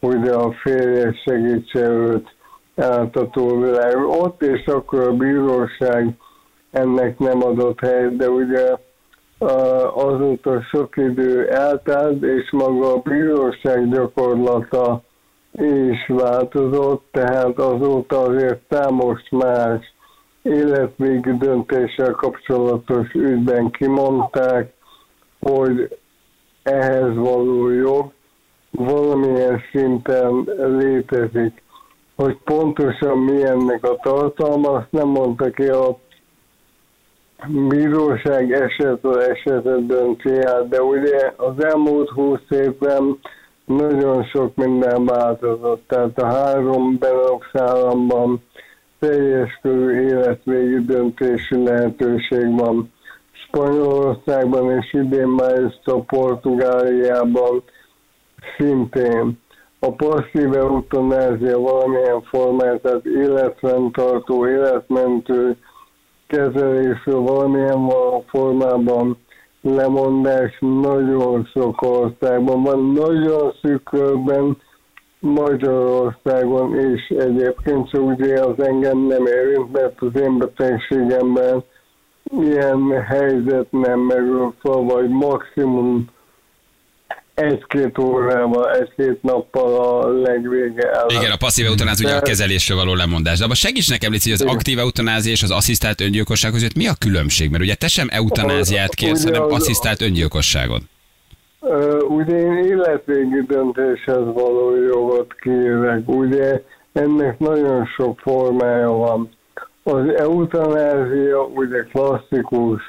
hogy 0.04 0.28
a 0.28 0.52
férje 0.52 1.12
segítse 1.25 1.88
őt 1.88 2.34
át 2.76 3.16
a 3.16 3.28
túlvilág. 3.30 3.96
Ott 3.96 4.42
és 4.42 4.66
akkor 4.66 5.00
a 5.00 5.12
bíróság 5.12 6.08
ennek 6.70 7.18
nem 7.18 7.42
adott 7.42 7.80
helyet, 7.80 8.16
de 8.16 8.30
ugye 8.30 8.76
azóta 9.94 10.62
sok 10.62 10.96
idő 10.96 11.49
eltelt, 11.49 12.23
és 12.23 12.50
maga 12.50 12.92
a 12.94 13.00
bíróság 13.04 13.88
gyakorlata 13.88 15.02
is 15.52 16.06
változott, 16.08 17.04
tehát 17.11 17.58
azóta 17.58 18.20
azért 18.20 18.61
számos 18.70 19.20
más 19.30 19.94
életvégi 20.42 21.37
döntéssel 21.37 22.11
kapcsolatos 22.11 23.12
ügyben 23.12 23.70
kimondták, 23.70 24.73
hogy 25.40 25.99
ehhez 26.62 27.14
való 27.14 27.68
jog 27.68 28.12
valamilyen 28.75 29.61
szinten 29.73 30.49
létezik. 30.78 31.62
Hogy 32.16 32.37
pontosan 32.45 33.19
milyennek 33.19 33.85
a 33.85 33.99
tartalma, 34.02 34.71
azt 34.71 34.90
nem 34.90 35.09
mondta 35.09 35.50
ki 35.50 35.66
a 35.66 35.99
bíróság 37.69 38.52
esetről 38.52 39.21
esetet 39.21 39.87
dönti 39.87 40.31
el, 40.31 40.66
de 40.69 40.83
ugye 40.83 41.33
az 41.37 41.64
elmúlt 41.64 42.09
húsz 42.09 42.50
évben 42.50 43.19
nagyon 43.64 44.25
sok 44.25 44.54
minden 44.54 45.04
változott. 45.04 45.83
Tehát 45.88 46.19
a 46.19 46.26
három 46.26 46.99
Benelux 46.99 47.47
államban 47.52 48.43
teljes 48.99 49.59
körű 49.62 50.07
életvégi 50.07 50.85
döntési 50.85 51.62
lehetőség 51.62 52.59
van. 52.59 52.93
Spanyolországban 53.33 54.71
és 54.71 54.93
idén 54.93 55.28
már 55.28 55.75
a 55.85 56.00
Portugáliában 56.00 57.62
szintén. 58.56 59.38
A 59.78 59.92
passzív 59.92 60.54
eutanázia 60.54 61.58
valamilyen 61.58 62.22
formát, 62.22 62.80
tehát 62.80 63.04
életfenntartó, 63.04 64.48
életmentő 64.48 65.56
kezelésről 66.26 67.20
valamilyen 67.20 67.90
formában 68.26 69.18
lemondás 69.60 70.56
nagyon 70.60 71.48
sok 71.52 71.82
országban 71.82 72.62
van, 72.62 72.92
nagyon 72.92 73.52
szűkörben 73.62 74.56
Magyarországon 75.18 76.92
is 76.94 77.08
egyébként, 77.08 77.90
csak 77.90 78.02
ugye 78.02 78.40
az 78.40 78.60
engem 78.60 78.98
nem 78.98 79.26
érint, 79.26 79.72
mert 79.72 80.00
az 80.00 80.20
én 80.20 80.38
betegségemben 80.38 81.64
ilyen 82.40 83.02
helyzet 83.02 83.66
nem 83.70 84.00
merül 84.00 84.54
fel, 84.58 84.80
vagy 84.80 85.08
maximum 85.08 86.04
egy-két 87.34 87.98
órával, 87.98 88.70
egy-két 88.70 89.22
nappal 89.22 89.74
a 89.74 90.08
legvége 90.08 90.90
el. 90.90 91.06
Igen, 91.08 91.30
a 91.30 91.36
passzív 91.36 91.66
eutanázia 91.66 92.08
ugye 92.08 92.16
a 92.16 92.20
kezelésről 92.20 92.76
való 92.76 92.94
lemondás. 92.94 93.38
De 93.38 93.44
abban 93.44 93.56
segíts 93.56 93.90
nekem, 93.90 94.12
Lici, 94.12 94.30
hogy 94.30 94.40
az 94.40 94.54
aktív 94.54 94.78
eutanázia 94.78 95.32
és 95.32 95.42
az 95.42 95.50
asszisztált 95.50 96.00
öngyilkosság 96.00 96.52
között 96.52 96.74
mi 96.74 96.86
a 96.86 96.94
különbség? 96.98 97.50
Mert 97.50 97.62
ugye 97.62 97.74
te 97.74 97.88
sem 97.88 98.08
eutanáziát 98.10 98.94
kérsz, 98.94 99.24
hanem 99.24 99.42
asszisztált 99.42 100.02
öngyilkosságot. 100.02 100.82
Ugye 102.08 102.38
én 102.38 102.64
életvégi 102.64 103.42
döntéshez 103.46 104.24
való 104.24 104.76
jogot 104.76 105.34
kérek. 105.40 106.08
Ugye 106.08 106.62
ennek 106.92 107.38
nagyon 107.38 107.86
sok 107.86 108.18
formája 108.18 108.90
van. 108.90 109.30
Az 109.82 110.08
eutanázia 110.16 111.42
ugye 111.42 111.82
klasszikus 111.92 112.82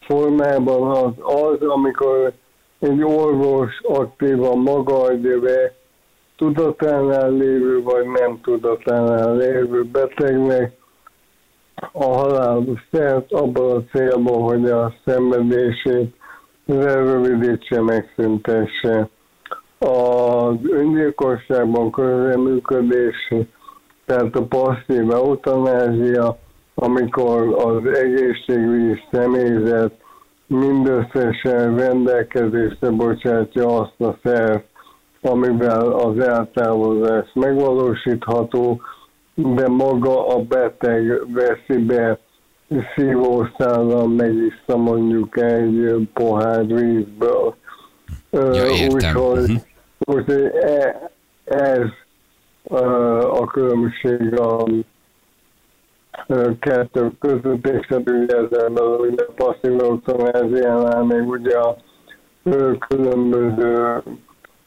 formában 0.00 0.90
az, 0.90 1.12
az 1.18 1.68
amikor 1.68 2.32
egy 2.78 3.02
orvos 3.02 3.80
aktívan 3.82 4.58
maga 4.58 5.16
be 5.40 5.74
tudatánál 6.36 7.30
lévő 7.30 7.82
vagy 7.82 8.06
nem 8.06 8.40
tudatánál 8.42 9.36
lévő 9.36 9.84
betegnek 9.84 10.76
a 11.92 12.04
halálos 12.04 12.88
szert 12.90 13.32
abban 13.32 13.76
a 13.76 13.96
célban, 13.96 14.42
hogy 14.42 14.70
a 14.70 14.94
szenvedését 15.04 16.14
lerövidítse, 16.66 17.80
megszüntesse. 17.80 19.08
Az 19.78 20.56
öngyilkosságban 20.70 21.90
közreműködés, 21.90 23.34
tehát 24.06 24.36
a 24.36 24.42
passzív 24.42 25.10
eutanázia, 25.10 26.38
amikor 26.74 27.54
az 27.64 27.86
egészségügyi 27.86 29.00
személyzet 29.10 29.92
mindösszesen 30.48 31.76
rendelkezésre 31.76 32.90
bocsátja 32.90 33.80
azt 33.80 34.00
a 34.00 34.18
szerv, 34.22 34.60
amivel 35.20 35.92
az 35.92 36.18
eltávozás 36.18 37.30
megvalósítható, 37.34 38.80
de 39.34 39.68
maga 39.68 40.26
a 40.26 40.42
beteg 40.42 41.32
veszi 41.32 41.84
be 41.84 42.18
szívószállal 42.94 44.08
megissza 44.08 44.76
mondjuk 44.76 45.36
egy 45.40 46.08
pohár 46.12 46.66
vízből. 46.66 47.54
Ja, 48.30 48.70
Úgyhogy 48.92 49.50
uh-huh. 49.50 49.56
úgy, 49.98 50.30
e, 50.60 51.10
ez 51.44 51.86
a 53.30 53.44
különbség 53.44 54.40
a 54.40 54.64
kettő 56.60 57.10
között, 57.20 57.66
és 57.66 57.86
hát 57.86 58.10
ugye 58.10 58.36
ezzel 58.36 58.68
belül 58.68 58.98
ugye 59.10 59.24
passzív 59.24 59.80
eutanáziánál 59.80 61.04
még 61.04 61.28
ugye 61.28 61.58
a 61.58 61.76
különböző 62.88 64.02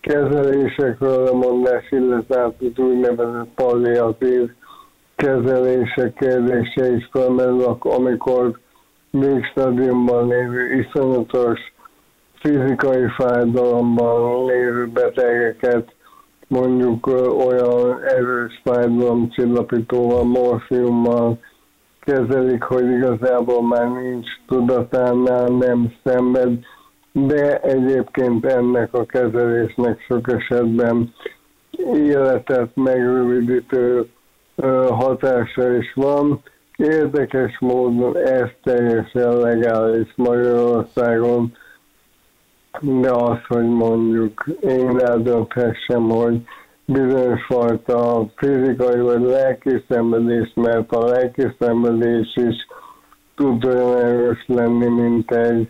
kezelésekről 0.01 1.27
a 1.27 1.33
mondás, 1.33 1.91
illetve 1.91 2.43
az 2.43 2.53
úgynevezett 2.77 3.49
palliatív 3.55 4.49
kezelések 5.15 6.13
kérdése 6.13 6.95
is 6.95 7.09
felmerül, 7.11 7.77
amikor 7.79 8.59
végstadiumban 9.09 10.27
lévő 10.27 10.73
iszonyatos 10.73 11.59
fizikai 12.33 13.07
fájdalomban 13.17 14.45
lévő 14.45 14.87
betegeket 14.87 15.93
mondjuk 16.51 17.07
olyan 17.47 18.03
erős 18.03 18.61
fájdalomcsillapítóval, 18.63 20.23
morfiummal 20.23 21.39
kezelik, 21.99 22.63
hogy 22.63 22.89
igazából 22.91 23.63
már 23.67 23.91
nincs 23.91 24.27
tudatánál, 24.47 25.47
nem 25.47 25.93
szenved, 26.03 26.59
de 27.11 27.59
egyébként 27.59 28.45
ennek 28.45 28.93
a 28.93 29.05
kezelésnek 29.05 29.99
sok 30.07 30.31
esetben 30.31 31.13
életet 31.93 32.75
megrövidítő 32.75 34.05
hatása 34.89 35.75
is 35.75 35.93
van. 35.93 36.41
Érdekes 36.75 37.59
módon 37.59 38.17
ez 38.17 38.49
teljesen 38.63 39.37
legális 39.37 40.13
Magyarországon, 40.15 41.53
de 42.79 43.11
az, 43.11 43.37
hogy 43.47 43.69
mondjuk 43.69 44.45
én 44.61 44.99
eldönthessem, 44.99 46.09
hogy 46.09 46.41
bizonyos 46.85 47.45
fajta 47.45 48.31
fizikai 48.35 48.99
vagy 48.99 49.21
lelki 49.21 49.83
szenvedés, 49.89 50.51
mert 50.55 50.91
a 50.91 51.05
lelki 51.05 51.43
szenvedés 51.59 52.33
is 52.35 52.55
tud 53.35 53.65
olyan 53.65 53.97
erős 53.97 54.43
lenni, 54.47 54.87
mint 54.87 55.31
egy 55.31 55.69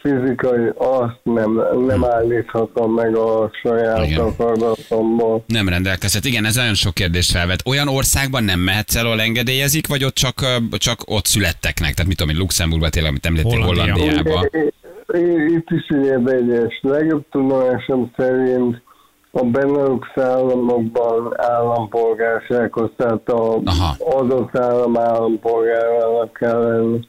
fizikai, 0.00 0.68
azt 0.76 1.20
nem, 1.22 1.60
nem 1.86 2.04
állíthatom 2.04 2.94
meg 2.94 3.16
a 3.16 3.50
saját 3.62 4.06
igen. 4.06 4.20
akaratomból. 4.20 5.44
Nem 5.46 5.68
rendelkezhet. 5.68 6.24
Igen, 6.24 6.44
ez 6.44 6.54
nagyon 6.54 6.74
sok 6.74 6.94
kérdést 6.94 7.30
felvet. 7.30 7.62
Olyan 7.66 7.88
országban 7.88 8.44
nem 8.44 8.60
mehetsz 8.60 8.94
el, 8.94 9.06
ahol 9.06 9.20
engedélyezik, 9.20 9.86
vagy 9.86 10.04
ott 10.04 10.14
csak, 10.14 10.44
csak 10.70 11.00
ott 11.04 11.26
születteknek? 11.26 11.94
Tehát 11.94 12.06
mit 12.06 12.16
tudom 12.16 12.34
én, 12.34 12.40
Luxemburgban 12.40 12.90
tényleg, 12.90 13.10
amit 13.10 13.26
említettél, 13.26 13.60
Hollandiában. 13.60 14.50
Itt 15.12 15.70
is 15.70 15.88
egyes. 16.26 16.80
Legjobb 16.82 17.24
tudomásom 17.30 18.10
szerint 18.16 18.82
a 19.30 19.44
Benelux 19.44 20.08
államokban 20.14 21.32
állampolgársághoz, 21.36 22.90
tehát 22.96 23.28
az 23.28 23.60
adott 23.98 24.58
állam 24.58 24.98
állampolgárának 24.98 26.32
kell 26.32 26.60
lenni. 26.60 27.00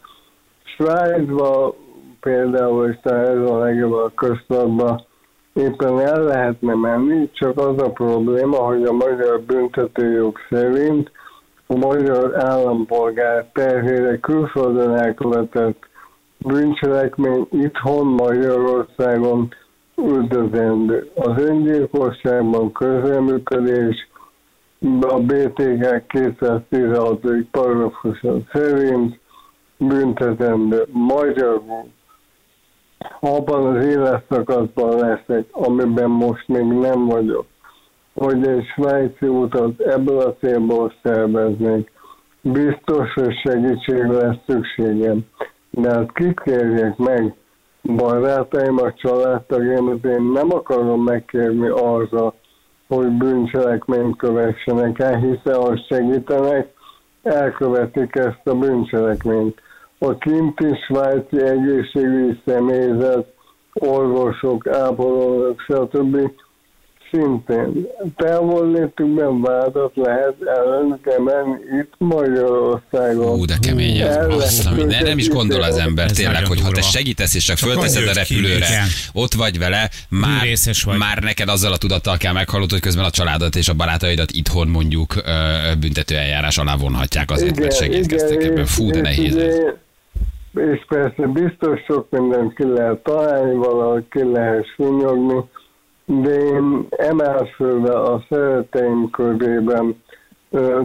Svájcban 0.63 1.73
például, 2.19 2.87
és 2.87 2.97
ez 3.03 3.49
a 3.49 3.57
legjobb 3.57 3.93
a 3.93 4.11
köztudatban, 4.15 5.05
éppen 5.53 5.99
el 5.99 6.23
lehetne 6.23 6.75
menni, 6.75 7.29
csak 7.33 7.57
az 7.57 7.81
a 7.81 7.89
probléma, 7.89 8.57
hogy 8.57 8.83
a 8.83 8.91
magyar 8.91 9.41
büntetőjog 9.41 10.37
szerint 10.49 11.11
a 11.67 11.75
magyar 11.75 12.45
állampolgár 12.45 13.45
terhére 13.53 14.19
külföldön 14.19 14.95
elkövetett 14.95 15.89
bűncselekmény 16.45 17.47
itthon 17.51 18.07
Magyarországon 18.07 19.53
üldözendő. 19.97 21.11
Az 21.15 21.43
öngyilkosságban 21.43 22.71
közreműködés 22.71 24.09
a 25.01 25.19
BTK 25.19 26.07
216. 26.07 27.25
paragrafusa 27.51 28.37
szerint 28.51 29.19
büntetendő 29.77 30.85
magyarul 30.91 31.85
abban 33.19 33.75
az 33.75 33.85
életszakaszban 33.85 34.97
leszek, 34.97 35.45
amiben 35.51 36.09
most 36.09 36.47
még 36.47 36.63
nem 36.63 37.05
vagyok, 37.05 37.45
hogy 38.13 38.47
egy 38.47 38.65
svájci 38.65 39.27
utat 39.27 39.79
ebből 39.79 40.19
a 40.19 40.35
célból 40.39 40.93
szerveznék, 41.03 41.91
biztos, 42.41 43.13
hogy 43.13 43.35
segítség 43.43 44.05
lesz 44.05 44.37
szükségem. 44.47 45.25
De 45.71 46.05
kit 46.13 46.39
kérjek 46.39 46.97
meg? 46.97 47.33
Barátaim, 47.81 48.77
a 48.77 48.93
családtagjaimat 48.93 50.05
én 50.05 50.21
nem 50.21 50.53
akarom 50.53 51.03
megkérni 51.03 51.67
arra, 51.67 52.33
hogy 52.87 53.07
bűncselekményt 53.07 54.17
kövessenek 54.17 54.99
el, 54.99 55.15
hiszen 55.15 55.61
ha 55.61 55.77
segítenek, 55.89 56.73
elkövetik 57.23 58.15
ezt 58.15 58.47
a 58.47 58.55
bűncselekményt 58.55 59.61
a 60.03 60.17
kinti 60.17 60.75
svájci 60.87 61.41
egészségügyi 61.41 62.41
személyzet, 62.45 63.33
orvosok, 63.73 64.67
ápolók, 64.67 65.59
stb. 65.59 66.31
Szintén. 67.11 67.87
Távollétükben 68.15 69.41
vádat 69.41 69.91
lehet 69.95 70.35
ellenük 70.45 71.07
emelni 71.17 71.57
itt 71.81 71.93
Magyarországon. 71.97 73.39
Ú, 73.39 73.45
de 73.45 73.57
kemény 73.61 73.97
ez, 73.97 74.69
de 74.87 75.01
nem 75.01 75.17
is 75.17 75.29
gondol 75.29 75.61
az 75.61 75.77
ember 75.77 76.05
ez 76.05 76.11
tényleg, 76.11 76.45
hogy 76.45 76.61
ha 76.61 76.71
te 76.71 76.81
segítesz 76.81 77.35
és 77.35 77.43
csak 77.43 77.57
fölteszed 77.57 78.07
a 78.07 78.13
repülőre, 78.13 78.83
ott 79.13 79.33
vagy 79.33 79.57
vele, 79.57 79.89
már, 80.09 80.47
vagy. 80.83 80.97
már 80.97 81.17
neked 81.17 81.49
azzal 81.49 81.73
a 81.73 81.77
tudattal 81.77 82.17
kell 82.17 82.33
meghallod, 82.33 82.71
hogy 82.71 82.79
közben 82.79 83.05
a 83.05 83.09
családat 83.09 83.55
és 83.55 83.69
a 83.69 83.73
barátaidat 83.73 84.31
itthon 84.31 84.67
mondjuk 84.67 85.21
büntető 85.79 86.15
eljárás 86.15 86.57
alá 86.57 86.75
vonhatják 86.75 87.31
azért, 87.31 87.51
igen, 87.51 87.61
mert 87.63 87.75
segítkeztek 87.75 88.43
ebben. 88.43 88.65
Fú, 88.65 88.91
de 88.91 89.01
nehéz 89.01 89.35
ez. 89.35 89.55
és 90.53 90.85
persze 90.87 91.27
biztos 91.27 91.79
sok 91.87 92.07
mindent 92.09 92.55
ki 92.55 92.63
lehet 92.63 92.97
találni, 92.97 93.55
valahogy 93.55 94.03
ki 94.09 94.23
lehet 94.31 94.65
sunyogni, 94.75 95.43
de 96.19 96.33
én 96.33 96.87
emelfölve 96.89 97.99
a 97.99 98.23
szereteim 98.29 99.09
körében 99.09 100.03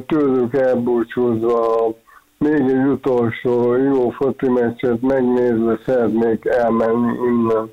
tőlük 0.06 0.54
elbúcsúzva 0.54 1.94
még 2.38 2.60
egy 2.60 2.86
utolsó 2.86 3.74
jó 3.74 4.10
foci 4.10 4.48
meccset 4.48 5.00
megnézve 5.00 5.78
szeretnék 5.84 6.44
elmenni 6.44 7.12
innen. 7.12 7.70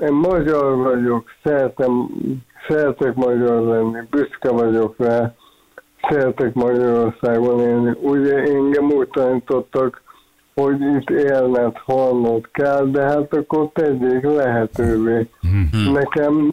Én 0.00 0.12
magyar 0.12 0.76
vagyok, 0.76 1.30
szeretem, 1.42 2.08
szeretek 2.68 3.14
magyar 3.14 3.62
lenni, 3.62 3.98
büszke 4.10 4.50
vagyok 4.50 4.94
rá, 4.98 5.34
szeretek 6.08 6.54
Magyarországon 6.54 7.60
élni. 7.60 7.96
Ugye 8.00 8.36
engem 8.36 8.90
úgy 8.90 9.08
tanítottak, 9.08 10.02
hogy 10.54 10.80
itt 10.80 11.10
élned, 11.10 11.76
halnod 11.84 12.48
kell, 12.52 12.88
de 12.90 13.02
hát 13.02 13.34
akkor 13.34 13.70
tegyék 13.72 14.22
lehetővé. 14.22 15.28
Mm-hmm. 15.46 15.92
Nekem 15.92 16.52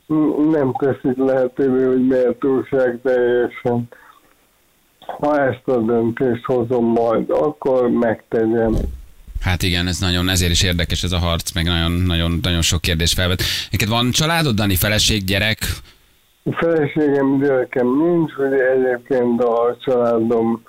nem 0.51 0.73
teszik 0.77 1.17
lehetővé, 1.17 1.83
hogy 1.83 2.07
méltóság 2.07 2.99
teljesen. 3.03 3.87
Ha 4.99 5.39
ezt 5.39 5.67
a 5.67 5.77
döntést 5.77 6.45
hozom 6.45 6.85
majd, 6.85 7.29
akkor 7.29 7.89
megtegyem. 7.89 8.73
Hát 9.41 9.63
igen, 9.63 9.87
ez 9.87 9.99
nagyon, 9.99 10.29
ezért 10.29 10.51
is 10.51 10.63
érdekes 10.63 11.03
ez 11.03 11.11
a 11.11 11.17
harc, 11.17 11.51
meg 11.51 11.63
nagyon, 11.65 11.91
nagyon, 11.91 12.39
nagyon 12.41 12.61
sok 12.61 12.81
kérdés 12.81 13.13
felvet. 13.13 13.41
Neked 13.71 13.87
van 13.87 14.11
családod, 14.11 14.55
Dani, 14.55 14.75
feleség, 14.75 15.23
gyerek? 15.23 15.57
Feleségem, 16.51 17.39
gyerekem 17.39 17.87
nincs, 17.87 18.31
hogy 18.31 18.53
egyébként 18.53 19.41
a 19.41 19.77
családom 19.85 20.63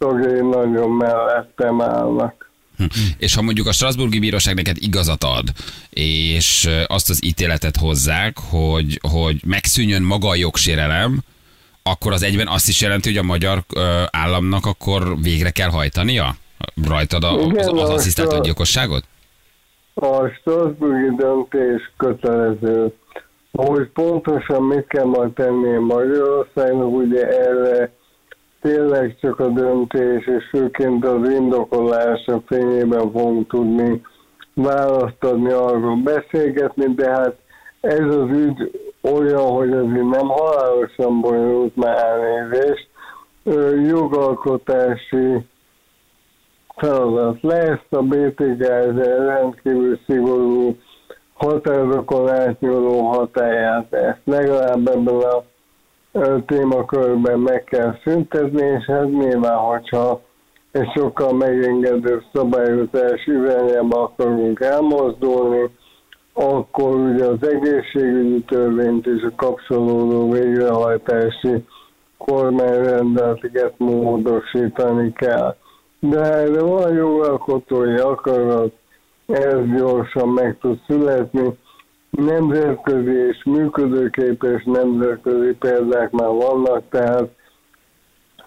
tagjai 0.00 0.40
nagyon 0.40 0.90
mellettem 0.90 1.80
állnak. 1.80 2.50
Hm. 2.76 2.84
És 3.18 3.34
ha 3.34 3.42
mondjuk 3.42 3.66
a 3.66 3.72
Strasburgi 3.72 4.18
Bíróság 4.18 4.54
neked 4.54 4.76
igazat 4.78 5.24
ad, 5.24 5.48
és 5.90 6.68
azt 6.86 7.10
az 7.10 7.24
ítéletet 7.24 7.76
hozzák, 7.76 8.36
hogy, 8.50 9.00
hogy 9.10 9.40
megszűnjön 9.46 10.02
maga 10.02 10.28
a 10.28 10.34
jogsérelem, 10.34 11.18
akkor 11.82 12.12
az 12.12 12.22
egyben 12.22 12.48
azt 12.48 12.68
is 12.68 12.80
jelenti, 12.80 13.08
hogy 13.08 13.18
a 13.18 13.22
magyar 13.22 13.64
államnak 14.10 14.66
akkor 14.66 15.20
végre 15.22 15.50
kell 15.50 15.68
hajtania? 15.70 16.36
Rajtad 16.86 17.24
a, 17.24 17.38
Igen, 17.40 17.68
az, 17.68 17.82
az 17.82 17.88
asszisztált 17.88 18.42
gyilkosságot? 18.42 19.04
A 19.94 20.28
Strasburgi 20.28 21.14
döntés 21.16 21.92
kötelező 21.96 22.92
hogy 23.52 23.88
pontosan 23.88 24.62
mit 24.62 24.86
kell 24.86 25.04
majd 25.04 25.32
tenni 25.32 25.78
Magyarországnak, 25.78 26.92
ugye 26.92 27.26
erre 27.26 27.92
tényleg 28.60 29.16
csak 29.20 29.40
a 29.40 29.48
döntés, 29.48 30.26
és 30.26 30.44
főként 30.50 31.04
az 31.04 31.28
indokolása 31.28 32.42
fényében 32.46 33.10
fogunk 33.12 33.48
tudni 33.48 34.02
választ 34.54 35.24
adni, 35.24 35.52
arról 35.52 35.96
beszélgetni, 35.96 36.94
de 36.94 37.10
hát 37.10 37.36
ez 37.80 38.14
az 38.16 38.28
ügy 38.30 38.70
olyan, 39.02 39.46
hogy 39.46 39.72
azért 39.72 40.08
nem 40.08 40.28
halálosan 40.28 41.20
bonyolult 41.20 41.76
már 41.76 41.96
elnézést, 41.96 42.88
jogalkotási 43.88 45.46
feladat 46.76 47.42
lesz, 47.42 47.86
a 47.90 48.02
BTK 48.02 48.66
rendkívül 48.98 49.98
szigorú 50.06 50.76
határokon 51.32 52.28
átnyúló 52.28 53.00
hatáját, 53.00 53.92
ezt 53.92 54.20
legalább 54.24 54.88
ebben 54.88 55.06
a 55.06 55.44
témakörben 56.46 57.38
meg 57.38 57.64
kell 57.64 57.96
szüntetni, 58.04 58.66
és 58.66 58.86
ez 58.86 59.06
nyilván, 59.06 59.58
hogyha 59.58 60.20
egy 60.70 60.90
sokkal 60.94 61.32
megengedőbb 61.32 62.22
szabályozás 62.32 63.26
irányába 63.26 64.02
akarunk 64.02 64.60
elmozdulni, 64.60 65.68
akkor 66.32 66.94
ugye 66.94 67.24
az 67.24 67.48
egészségügyi 67.48 68.44
törvényt 68.44 69.06
és 69.06 69.22
a 69.22 69.32
kapcsolódó 69.36 70.30
végrehajtási 70.30 71.64
kormányrendelteket 72.18 73.74
módosítani 73.76 75.12
kell. 75.12 75.56
De 75.98 76.20
erre 76.20 76.62
van 76.62 76.94
jogalkotói 76.94 77.96
akarat, 77.96 78.72
ez 79.26 79.58
gyorsan 79.76 80.28
meg 80.28 80.56
tud 80.60 80.78
születni. 80.86 81.58
Nemzetközi 82.10 83.10
és 83.10 83.44
működőképes 83.44 84.64
nemzetközi 84.64 85.52
példák 85.52 86.10
már 86.10 86.28
vannak, 86.28 86.82
tehát 86.88 87.28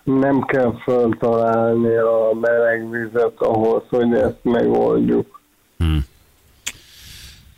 nem 0.04 0.42
kell 0.42 0.74
föltalálni 0.84 1.96
a 1.96 2.30
meleg 2.42 2.90
vizet 2.90 3.34
ahhoz, 3.38 3.84
hogy 3.90 4.14
ezt 4.14 4.40
megoldjuk. 4.42 5.40
Hmm. 5.78 6.06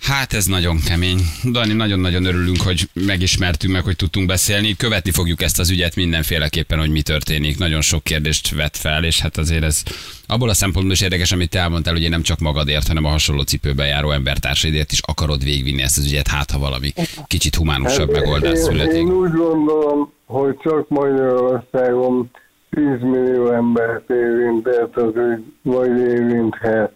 Hát 0.05 0.33
ez 0.33 0.45
nagyon 0.45 0.77
kemény. 0.87 1.19
Dani, 1.51 1.73
nagyon-nagyon 1.73 2.25
örülünk, 2.25 2.61
hogy 2.61 2.89
megismertünk 2.93 3.73
meg, 3.73 3.83
hogy 3.83 3.95
tudtunk 3.95 4.27
beszélni. 4.27 4.75
Követni 4.75 5.11
fogjuk 5.11 5.41
ezt 5.41 5.59
az 5.59 5.69
ügyet 5.69 5.95
mindenféleképpen, 5.95 6.79
hogy 6.79 6.89
mi 6.89 7.01
történik. 7.01 7.57
Nagyon 7.57 7.81
sok 7.81 8.03
kérdést 8.03 8.55
vet 8.55 8.77
fel, 8.77 9.03
és 9.03 9.19
hát 9.19 9.37
azért 9.37 9.63
ez 9.63 9.83
abból 10.27 10.49
a 10.49 10.53
szempontból 10.53 10.93
is 10.93 11.01
érdekes, 11.01 11.31
amit 11.31 11.49
te 11.49 11.59
elmondtál, 11.59 11.93
hogy 11.93 12.09
nem 12.09 12.21
csak 12.21 12.39
magadért, 12.39 12.87
hanem 12.87 13.05
a 13.05 13.09
hasonló 13.09 13.41
cipőben 13.41 13.87
járó 13.87 14.11
embertársaidért 14.11 14.91
is 14.91 15.01
akarod 15.01 15.43
végvinni 15.43 15.81
ezt 15.81 15.97
az 15.97 16.05
ügyet, 16.05 16.27
hát 16.27 16.51
ha 16.51 16.59
valami 16.59 16.93
kicsit 17.27 17.55
humánusabb 17.55 18.13
hát, 18.13 18.21
megoldás 18.21 18.59
születik. 18.59 18.95
Én 18.95 19.11
úgy 19.11 19.31
gondolom, 19.31 20.11
hogy 20.25 20.57
csak 20.63 20.89
Magyarországon 20.89 22.29
10 22.69 22.83
millió 23.01 23.51
embert 23.51 24.09
érintett 24.09 24.95
az 24.95 25.13
ügy, 25.15 25.43
vagy 25.61 25.97
érinthet. 25.97 26.91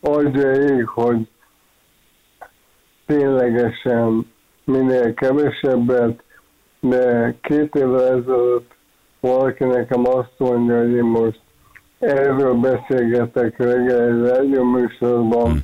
Adja 0.00 0.52
ég, 0.52 0.86
hogy 0.86 1.16
ténylegesen 3.06 4.26
minél 4.64 5.14
kevesebbet, 5.14 6.22
de 6.80 7.34
két 7.40 7.74
évvel 7.74 8.04
ezelőtt 8.04 8.74
valaki 9.20 9.64
nekem 9.64 10.06
azt 10.06 10.34
mondja, 10.38 10.78
hogy 10.78 10.92
én 10.92 11.04
most 11.04 11.40
erről 11.98 12.54
beszélgetek 12.54 13.58
reggel 13.58 14.30
egy 14.30 14.60
műsorban, 14.60 15.50
hm. 15.50 15.56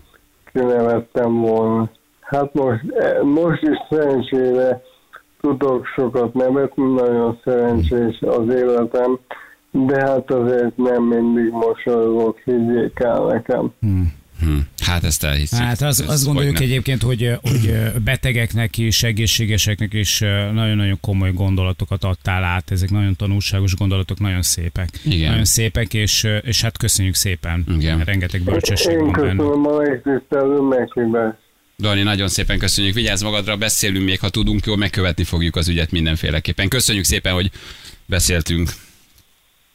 kinevettem 0.52 1.40
volna. 1.40 1.90
Hát 2.20 2.54
most, 2.54 2.82
most 3.22 3.62
is 3.62 3.76
szerencsére 3.90 4.82
tudok 5.40 5.86
sokat 5.86 6.34
nevetni, 6.34 6.92
nagyon 6.92 7.40
szerencsés 7.44 8.20
az 8.20 8.54
életem, 8.54 9.18
de 9.70 10.00
hát 10.00 10.30
azért 10.30 10.76
nem 10.76 11.02
mindig 11.02 11.50
mosolygok, 11.50 12.38
higgyék 12.38 13.00
el 13.00 13.24
nekem. 13.24 13.72
Hmm. 13.80 14.20
Hmm. 14.42 14.66
Hát 14.78 15.04
ezt 15.04 15.24
elhiszem. 15.24 15.64
Hát 15.64 15.80
az, 15.80 16.00
ez 16.00 16.08
azt 16.08 16.24
gondoljuk 16.24 16.60
egyébként, 16.60 17.02
hogy, 17.02 17.38
hogy 17.42 17.74
betegeknek 18.04 18.78
is, 18.78 19.02
egészségeseknek 19.02 19.92
is 19.92 20.18
nagyon-nagyon 20.52 20.98
komoly 21.00 21.32
gondolatokat 21.32 22.04
adtál 22.04 22.44
át. 22.44 22.70
Ezek 22.70 22.90
nagyon 22.90 23.16
tanulságos 23.16 23.74
gondolatok, 23.74 24.20
nagyon 24.20 24.42
szépek. 24.42 24.88
Igen. 25.04 25.30
Nagyon 25.30 25.44
szépek, 25.44 25.94
és, 25.94 26.28
és 26.42 26.62
hát 26.62 26.76
köszönjük 26.76 27.14
szépen. 27.14 27.64
Igen. 27.78 28.04
Rengeteg 28.04 28.42
bölcsesség 28.42 28.98
van 28.98 29.12
benne. 29.12 29.28
Köszönöm 29.28 29.66
a 29.66 29.82
megtisztelő. 30.62 31.36
Dani, 31.78 32.02
nagyon 32.02 32.28
szépen 32.28 32.58
köszönjük. 32.58 32.94
Vigyázz 32.94 33.22
magadra, 33.22 33.56
beszélünk 33.56 34.04
még, 34.04 34.20
ha 34.20 34.28
tudunk, 34.28 34.66
jól 34.66 34.76
megkövetni 34.76 35.24
fogjuk 35.24 35.56
az 35.56 35.68
ügyet 35.68 35.90
mindenféleképpen. 35.90 36.68
Köszönjük 36.68 37.04
szépen, 37.04 37.32
hogy 37.32 37.50
beszéltünk. 38.06 38.70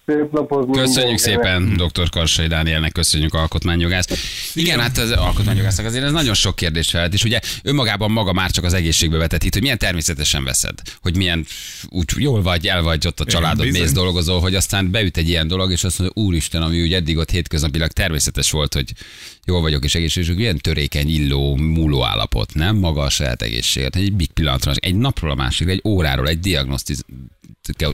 Szép 0.07 0.31
napot 0.31 0.71
Köszönjük 0.71 1.17
szépen 1.17 1.77
dr. 1.77 2.09
Karsai 2.09 2.47
Dánielnek, 2.47 2.91
köszönjük 2.91 3.33
alkotmányjogász. 3.33 4.07
Igen, 4.53 4.79
hát 4.79 4.97
az 4.97 5.11
alkotmányjogásznak 5.11 5.85
azért 5.85 6.03
ez 6.03 6.11
nagyon 6.11 6.33
sok 6.33 6.55
kérdést 6.55 6.89
felelt, 6.89 7.13
és 7.13 7.23
ugye 7.23 7.39
önmagában 7.63 8.11
maga 8.11 8.33
már 8.33 8.51
csak 8.51 8.63
az 8.63 8.73
egészségbe 8.73 9.17
vetett 9.17 9.41
hit, 9.41 9.53
hogy 9.53 9.61
milyen 9.61 9.77
természetesen 9.77 10.43
veszed, 10.43 10.81
hogy 11.01 11.17
milyen 11.17 11.45
úgy 11.89 12.13
jól 12.17 12.41
vagy, 12.41 12.67
el 12.67 12.81
vagy 12.81 13.07
ott 13.07 13.19
a 13.19 13.25
családod, 13.25 13.71
mész 13.71 13.91
dolgozol, 13.91 14.39
hogy 14.39 14.55
aztán 14.55 14.91
beüt 14.91 15.17
egy 15.17 15.29
ilyen 15.29 15.47
dolog, 15.47 15.71
és 15.71 15.83
azt 15.83 15.99
mondja, 15.99 16.23
úristen, 16.23 16.61
ami 16.61 16.81
ugye 16.81 16.95
eddig 16.95 17.17
ott 17.17 17.29
hétköznapilag 17.29 17.91
természetes 17.91 18.51
volt, 18.51 18.73
hogy 18.73 18.91
jól 19.45 19.61
vagyok 19.61 19.83
és 19.83 19.95
egészséges, 19.95 20.35
milyen 20.35 20.57
törékeny, 20.57 21.09
illó, 21.09 21.55
múló 21.55 22.03
állapot, 22.03 22.53
nem? 22.53 22.75
Maga 22.75 23.01
a 23.01 23.09
saját 23.09 23.41
egészséget. 23.41 23.95
Egy 23.95 24.13
big 24.13 24.31
pillanatra, 24.31 24.71
egy 24.75 24.95
napról 24.95 25.31
a 25.31 25.35
másikra, 25.35 25.73
egy 25.73 25.81
óráról, 25.83 26.27
egy 26.27 26.39
diagnosztiz 26.39 27.05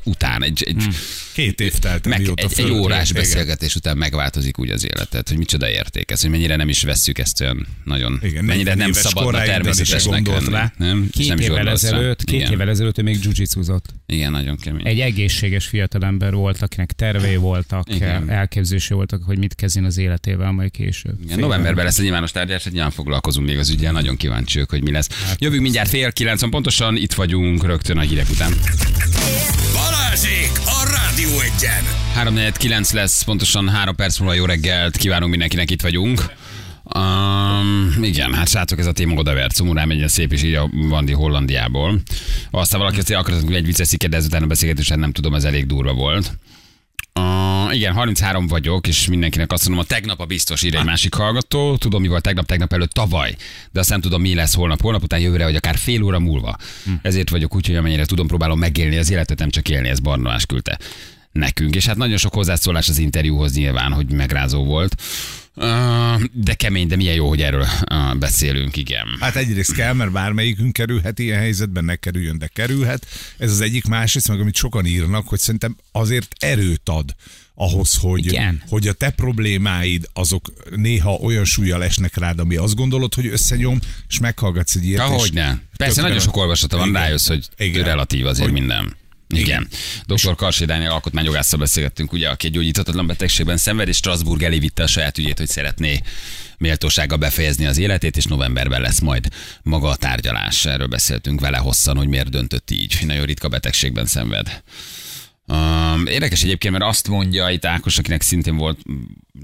után 0.03 0.43
egy, 0.43 0.63
egy 0.63 0.83
hmm. 0.83 0.93
két 1.33 1.61
év 1.61 1.73
telt, 1.73 2.07
meg, 2.07 2.21
egy, 2.35 2.53
egy 2.55 2.71
órás 2.71 3.09
igen. 3.09 3.21
beszélgetés 3.21 3.75
után 3.75 3.97
megváltozik 3.97 4.59
úgy 4.59 4.69
az 4.69 4.85
életet, 4.85 5.29
hogy 5.29 5.37
micsoda 5.37 5.69
érték 5.69 6.11
ez, 6.11 6.21
hogy 6.21 6.29
mennyire 6.29 6.55
nem 6.55 6.69
is 6.69 6.83
vesszük 6.83 7.17
ezt 7.17 7.41
olyan 7.41 7.67
nagyon, 7.83 8.19
igen, 8.23 8.45
mennyire 8.45 8.73
nem 8.73 8.91
szabad 8.91 9.35
a 9.35 9.43
természetesnek 9.43 10.27
lenni. 10.27 10.69
Nem? 10.77 11.07
Két 11.11 11.27
nem 11.27 11.39
évvel 11.39 11.69
ezelőtt, 11.69 12.23
két 12.23 12.49
évvel 12.49 12.69
ezelőtt 12.69 12.97
ő 12.97 13.01
még 13.01 13.17
jujitsuzott. 13.23 13.85
Igen, 14.05 14.31
nagyon 14.31 14.57
kemény. 14.57 14.87
Egy 14.87 14.99
egészséges 14.99 15.65
fiatalember 15.65 16.33
volt, 16.33 16.61
akinek 16.61 16.91
tervei 16.91 17.35
voltak, 17.35 17.95
igen. 17.95 18.29
elképzése 18.29 18.95
voltak, 18.95 19.23
hogy 19.23 19.37
mit 19.37 19.55
kezdjen 19.55 19.85
az 19.85 19.97
életével 19.97 20.51
majd 20.51 20.71
később. 20.71 21.15
Igen, 21.23 21.39
novemberben 21.39 21.85
lesz 21.85 21.97
egy 21.97 22.03
nyilvános 22.03 22.31
tárgyás, 22.31 22.65
egy 22.65 22.71
nyilván 22.71 22.91
foglalkozunk 22.91 23.47
még 23.47 23.57
az 23.57 23.69
ügyel, 23.69 23.91
nagyon 23.91 24.15
kíváncsiak, 24.15 24.69
hogy 24.69 24.83
mi 24.83 24.91
lesz. 24.91 25.09
Hát, 25.27 25.41
Jövünk 25.41 25.61
mindjárt 25.61 25.89
fél 25.89 26.11
kilencon 26.11 26.49
pontosan, 26.49 26.95
itt 26.95 27.13
vagyunk 27.13 27.65
rögtön 27.65 27.97
a 27.97 28.01
hírek 28.01 28.29
után. 28.29 28.53
Balázsék 30.13 30.52
a 30.65 30.89
Rádió 30.91 31.39
Egyen! 31.39 31.84
349 32.13 32.91
lesz, 32.91 33.23
pontosan 33.23 33.69
3 33.69 33.95
perc 33.95 34.17
múlva 34.17 34.34
jó 34.34 34.45
reggelt, 34.45 34.97
kívánunk 34.97 35.30
mindenkinek, 35.30 35.71
itt 35.71 35.82
vagyunk. 35.82 36.34
Um, 36.95 38.04
igen, 38.04 38.34
hát 38.34 38.47
srácok, 38.47 38.80
ez 38.80 38.86
a 38.86 38.91
téma 38.91 39.15
odavert. 39.15 39.56
Szomorán 39.56 39.91
egy 39.91 40.10
szép 40.10 40.34
is 40.34 40.43
így 40.43 40.54
a 40.54 40.69
Vandi 40.89 41.12
Hollandiából. 41.12 42.02
Aztán 42.52 42.80
valaki 42.80 42.99
azt 42.99 43.12
akartak, 43.12 43.43
hogy 43.43 43.56
egy 43.56 43.65
vicces 43.65 43.95
de 43.97 44.17
ezután 44.17 44.43
a 44.43 44.47
beszélgetésen 44.47 44.99
nem 44.99 45.12
tudom, 45.12 45.34
ez 45.34 45.43
elég 45.43 45.65
durva 45.65 45.93
volt. 45.93 46.38
Uh, 47.19 47.76
igen, 47.76 47.93
33 47.93 48.47
vagyok, 48.47 48.88
és 48.88 49.08
mindenkinek 49.08 49.52
azt 49.52 49.67
mondom, 49.67 49.86
a 49.86 49.93
tegnap 49.93 50.19
a 50.19 50.26
biztos 50.26 50.63
ír 50.63 50.76
egy 50.76 50.84
másik 50.86 51.13
hallgató. 51.13 51.78
Tudom, 51.78 52.02
mi 52.02 52.08
volt 52.08 52.23
tegnap, 52.23 52.45
tegnap 52.45 52.73
előtt, 52.73 52.91
tavaly. 52.91 53.36
De 53.71 53.80
azt 53.80 53.89
nem 53.89 54.02
tudom, 54.02 54.21
mi 54.21 54.34
lesz 54.34 54.54
holnap, 54.54 54.82
holnap 54.82 55.04
után 55.04 55.19
jövőre, 55.19 55.43
vagy 55.43 55.56
akár 55.56 55.78
fél 55.78 56.04
óra 56.04 56.19
múlva. 56.19 56.58
Hm. 56.84 56.91
Ezért 57.02 57.30
vagyok 57.30 57.56
úgy, 57.56 57.67
hogy 57.67 57.76
amennyire 57.76 58.06
tudom, 58.06 58.28
próbálom 58.28 58.60
megélni 58.60 58.97
az 58.97 59.12
életet, 59.12 59.39
nem 59.39 59.49
csak 59.49 59.69
élni, 59.69 59.89
ez 59.89 59.99
Barnolás 59.99 60.45
küldte 60.45 60.80
nekünk. 61.34 61.76
És 61.76 61.86
hát 61.86 61.95
nagyon 61.97 62.17
sok 62.17 62.34
hozzászólás 62.34 62.89
az 62.89 62.97
interjúhoz 62.97 63.56
nyilván, 63.56 63.91
hogy 63.91 64.12
megrázó 64.12 64.63
volt. 64.63 65.02
De 66.31 66.53
kemény, 66.53 66.87
de 66.87 66.95
milyen 66.95 67.15
jó, 67.15 67.27
hogy 67.27 67.41
erről 67.41 67.67
beszélünk, 68.19 68.77
igen. 68.77 69.07
Hát 69.19 69.35
egyrészt 69.35 69.73
kell, 69.73 69.93
mert 69.93 70.11
bármelyikünk 70.11 70.73
kerülhet 70.73 71.19
ilyen 71.19 71.39
helyzetben, 71.39 71.85
ne 71.85 71.95
kerüljön, 71.95 72.37
de 72.37 72.47
kerülhet. 72.47 73.05
Ez 73.37 73.51
az 73.51 73.61
egyik, 73.61 73.85
másrészt 73.85 74.27
meg 74.27 74.39
amit 74.39 74.55
sokan 74.55 74.85
írnak, 74.85 75.27
hogy 75.27 75.39
szerintem 75.39 75.75
azért 75.91 76.35
erőt 76.39 76.89
ad 76.89 77.15
ahhoz, 77.55 77.95
hogy, 77.95 78.25
Igen. 78.25 78.63
hogy 78.69 78.87
a 78.87 78.93
te 78.93 79.09
problémáid 79.09 80.09
azok 80.13 80.53
néha 80.75 81.13
olyan 81.13 81.45
súlyjal 81.45 81.83
esnek 81.83 82.17
rád, 82.17 82.39
ami 82.39 82.55
azt 82.55 82.75
gondolod, 82.75 83.13
hogy 83.13 83.27
összenyom, 83.27 83.79
és 84.09 84.19
meghallgatsz 84.19 84.75
egy 84.75 84.85
ilyet. 84.85 85.01
Ahogy 85.01 85.33
ne. 85.33 85.57
Persze 85.77 86.01
nagyon 86.01 86.19
sok 86.19 86.37
olvasata 86.37 86.77
van, 86.77 86.93
rájössz, 86.93 87.27
hogy 87.27 87.47
Igen. 87.57 87.83
relatív 87.83 88.25
azért 88.25 88.49
hogy, 88.49 88.59
minden. 88.59 88.95
Igen. 89.35 89.67
Dr. 90.05 90.35
Karsi 90.35 90.65
Dániel 90.65 90.91
alkotmányogásszal 90.91 91.59
beszélgettünk, 91.59 92.11
ugye, 92.11 92.29
aki 92.29 92.47
egy 92.47 92.53
gyógyíthatatlan 92.53 93.07
betegségben 93.07 93.57
szenved, 93.57 93.87
és 93.87 93.95
Strasbourg 93.95 94.43
elé 94.43 94.59
vitte 94.59 94.83
a 94.83 94.87
saját 94.87 95.17
ügyét, 95.17 95.37
hogy 95.37 95.49
szeretné 95.49 96.01
méltósággal 96.57 97.17
befejezni 97.17 97.65
az 97.65 97.77
életét, 97.77 98.17
és 98.17 98.25
novemberben 98.25 98.81
lesz 98.81 98.99
majd 98.99 99.27
maga 99.61 99.89
a 99.89 99.95
tárgyalás. 99.95 100.65
Erről 100.65 100.87
beszéltünk 100.87 101.39
vele 101.39 101.57
hosszan, 101.57 101.97
hogy 101.97 102.07
miért 102.07 102.29
döntött 102.29 102.71
így. 102.71 102.97
Nagyon 103.05 103.25
ritka 103.25 103.47
betegségben 103.47 104.05
szenved. 104.05 104.63
Um, 105.47 106.08
érdekes 106.08 106.43
egyébként, 106.43 106.73
mert 106.73 106.89
azt 106.89 107.08
mondja 107.08 107.49
itt 107.49 107.65
Ákos, 107.65 107.97
akinek 107.97 108.21
szintén 108.21 108.56
volt 108.56 108.79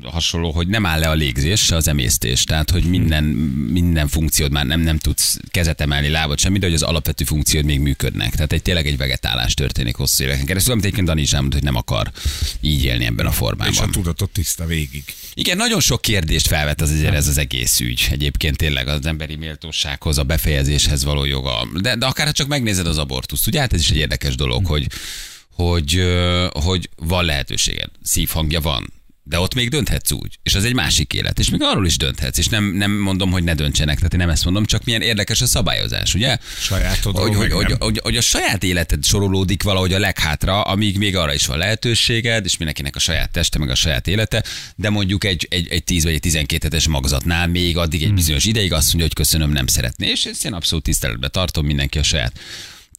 hasonló, 0.04 0.52
hogy 0.52 0.68
nem 0.68 0.86
áll 0.86 1.00
le 1.00 1.10
a 1.10 1.14
légzés, 1.14 1.62
se 1.62 1.76
az 1.76 1.88
emésztés. 1.88 2.44
Tehát, 2.44 2.70
hogy 2.70 2.84
minden, 2.84 3.24
minden 3.24 4.08
funkciód 4.08 4.52
már 4.52 4.66
nem, 4.66 4.80
nem 4.80 4.98
tudsz 4.98 5.40
kezet 5.52 5.82
emelni, 5.82 6.10
lábad 6.10 6.40
semmi, 6.40 6.60
de 6.60 6.66
hogy 6.66 6.76
az 6.76 6.82
alapvető 6.82 7.24
funkciód 7.24 7.66
még 7.66 7.80
működnek. 7.80 8.32
Tehát 8.32 8.52
egy 8.52 8.62
tényleg 8.62 8.88
egy 8.88 8.98
vegetálás 8.98 9.54
történik 9.54 9.96
hosszú 9.96 10.24
éveken 10.24 10.46
keresztül, 10.46 10.72
amit 10.72 10.84
egyébként 10.84 11.08
Dani 11.08 11.22
is 11.22 11.34
elmondta, 11.34 11.58
hogy 11.58 11.66
nem 11.66 11.76
akar 11.76 12.12
így 12.62 12.84
élni 12.84 13.06
ebben 13.06 13.26
a 13.26 13.32
formában. 13.32 13.74
És 13.74 13.80
a 13.80 13.90
tudatot 13.90 14.30
tiszta 14.30 14.66
végig. 14.66 15.04
Igen, 15.34 15.58
nagyon 15.58 15.80
sok 15.80 16.02
kérdést 16.02 16.48
felvet 16.48 16.82
az, 16.82 16.92
ez 16.92 17.28
az 17.28 17.38
egész 17.38 17.80
ügy. 17.80 18.08
Egyébként 18.12 18.58
tényleg 18.58 18.88
az 18.88 19.06
emberi 19.06 19.36
méltósághoz, 19.36 20.18
a 20.18 20.24
befejezéshez 20.24 21.04
való 21.04 21.26
joga. 21.26 21.68
De, 21.82 21.96
de 21.96 22.06
akár 22.06 22.32
csak 22.32 22.48
megnézed 22.48 22.88
az 22.88 22.98
abortuszt, 22.98 23.48
ugye? 23.48 23.60
Hát 23.60 23.74
ez 23.74 23.80
is 23.80 23.90
egy 23.90 23.98
érdekes 23.98 24.36
dolog, 24.36 24.66
hogy 24.66 24.88
hogy, 25.64 26.04
hogy 26.50 26.90
van 26.96 27.26
lehetőséged, 27.26 27.90
szívhangja 28.04 28.62
van, 28.62 28.98
De 29.24 29.40
ott 29.40 29.54
még 29.54 29.70
dönthetsz 29.70 30.12
úgy, 30.12 30.40
és 30.44 30.56
az 30.56 30.64
egy 30.64 30.74
másik 30.74 31.14
élet, 31.14 31.40
és 31.40 31.50
még 31.50 31.62
arról 31.62 31.86
is 31.86 31.98
dönthetsz, 31.98 32.38
és 32.38 32.48
nem, 32.48 32.64
nem 32.64 32.92
mondom, 32.92 33.32
hogy 33.32 33.44
ne 33.44 33.54
döntsenek, 33.54 33.96
tehát 33.96 34.14
én 34.14 34.20
nem 34.20 34.30
ezt 34.30 34.44
mondom, 34.44 34.66
csak 34.66 34.84
milyen 34.84 35.02
érdekes 35.02 35.42
a 35.42 35.46
szabályozás, 35.46 36.14
ugye? 36.14 36.38
Sajátodról 36.60 37.28
hogy, 37.28 37.36
hogy, 37.36 37.52
hogy, 37.52 37.76
hogy, 37.80 38.00
hogy, 38.04 38.18
a 38.18 38.22
saját 38.22 38.64
életed 38.64 39.06
sorolódik 39.06 39.64
valahogy 39.64 39.94
a 39.94 40.00
leghátra, 40.00 40.62
amíg 40.62 40.98
még 40.98 41.16
arra 41.16 41.34
is 41.34 41.46
van 41.46 41.58
lehetőséged, 41.58 42.46
és 42.46 42.58
mindenkinek 42.58 42.96
a 42.96 43.00
saját 43.00 43.32
teste, 43.32 43.60
meg 43.60 43.70
a 43.70 43.76
saját 43.76 44.08
élete, 44.08 44.44
de 44.76 44.90
mondjuk 44.90 45.24
egy, 45.24 45.48
egy, 45.50 45.68
egy 45.68 45.84
10 45.84 46.04
vagy 46.04 46.14
egy 46.14 46.20
12 46.20 46.64
hetes 46.64 46.88
magzatnál 46.88 47.48
még 47.48 47.78
addig 47.78 48.04
egy 48.04 48.14
bizonyos 48.14 48.46
ideig 48.46 48.74
azt 48.74 48.88
mondja, 48.88 49.04
hogy 49.04 49.14
köszönöm, 49.14 49.52
nem 49.52 49.68
szeretné, 49.68 50.08
és 50.10 50.26
ezt 50.26 50.46
én 50.46 50.54
abszolút 50.54 50.84
tiszteletbe 50.84 51.28
tartom, 51.28 51.66
mindenki 51.66 51.98
a 51.98 52.04
saját 52.04 52.40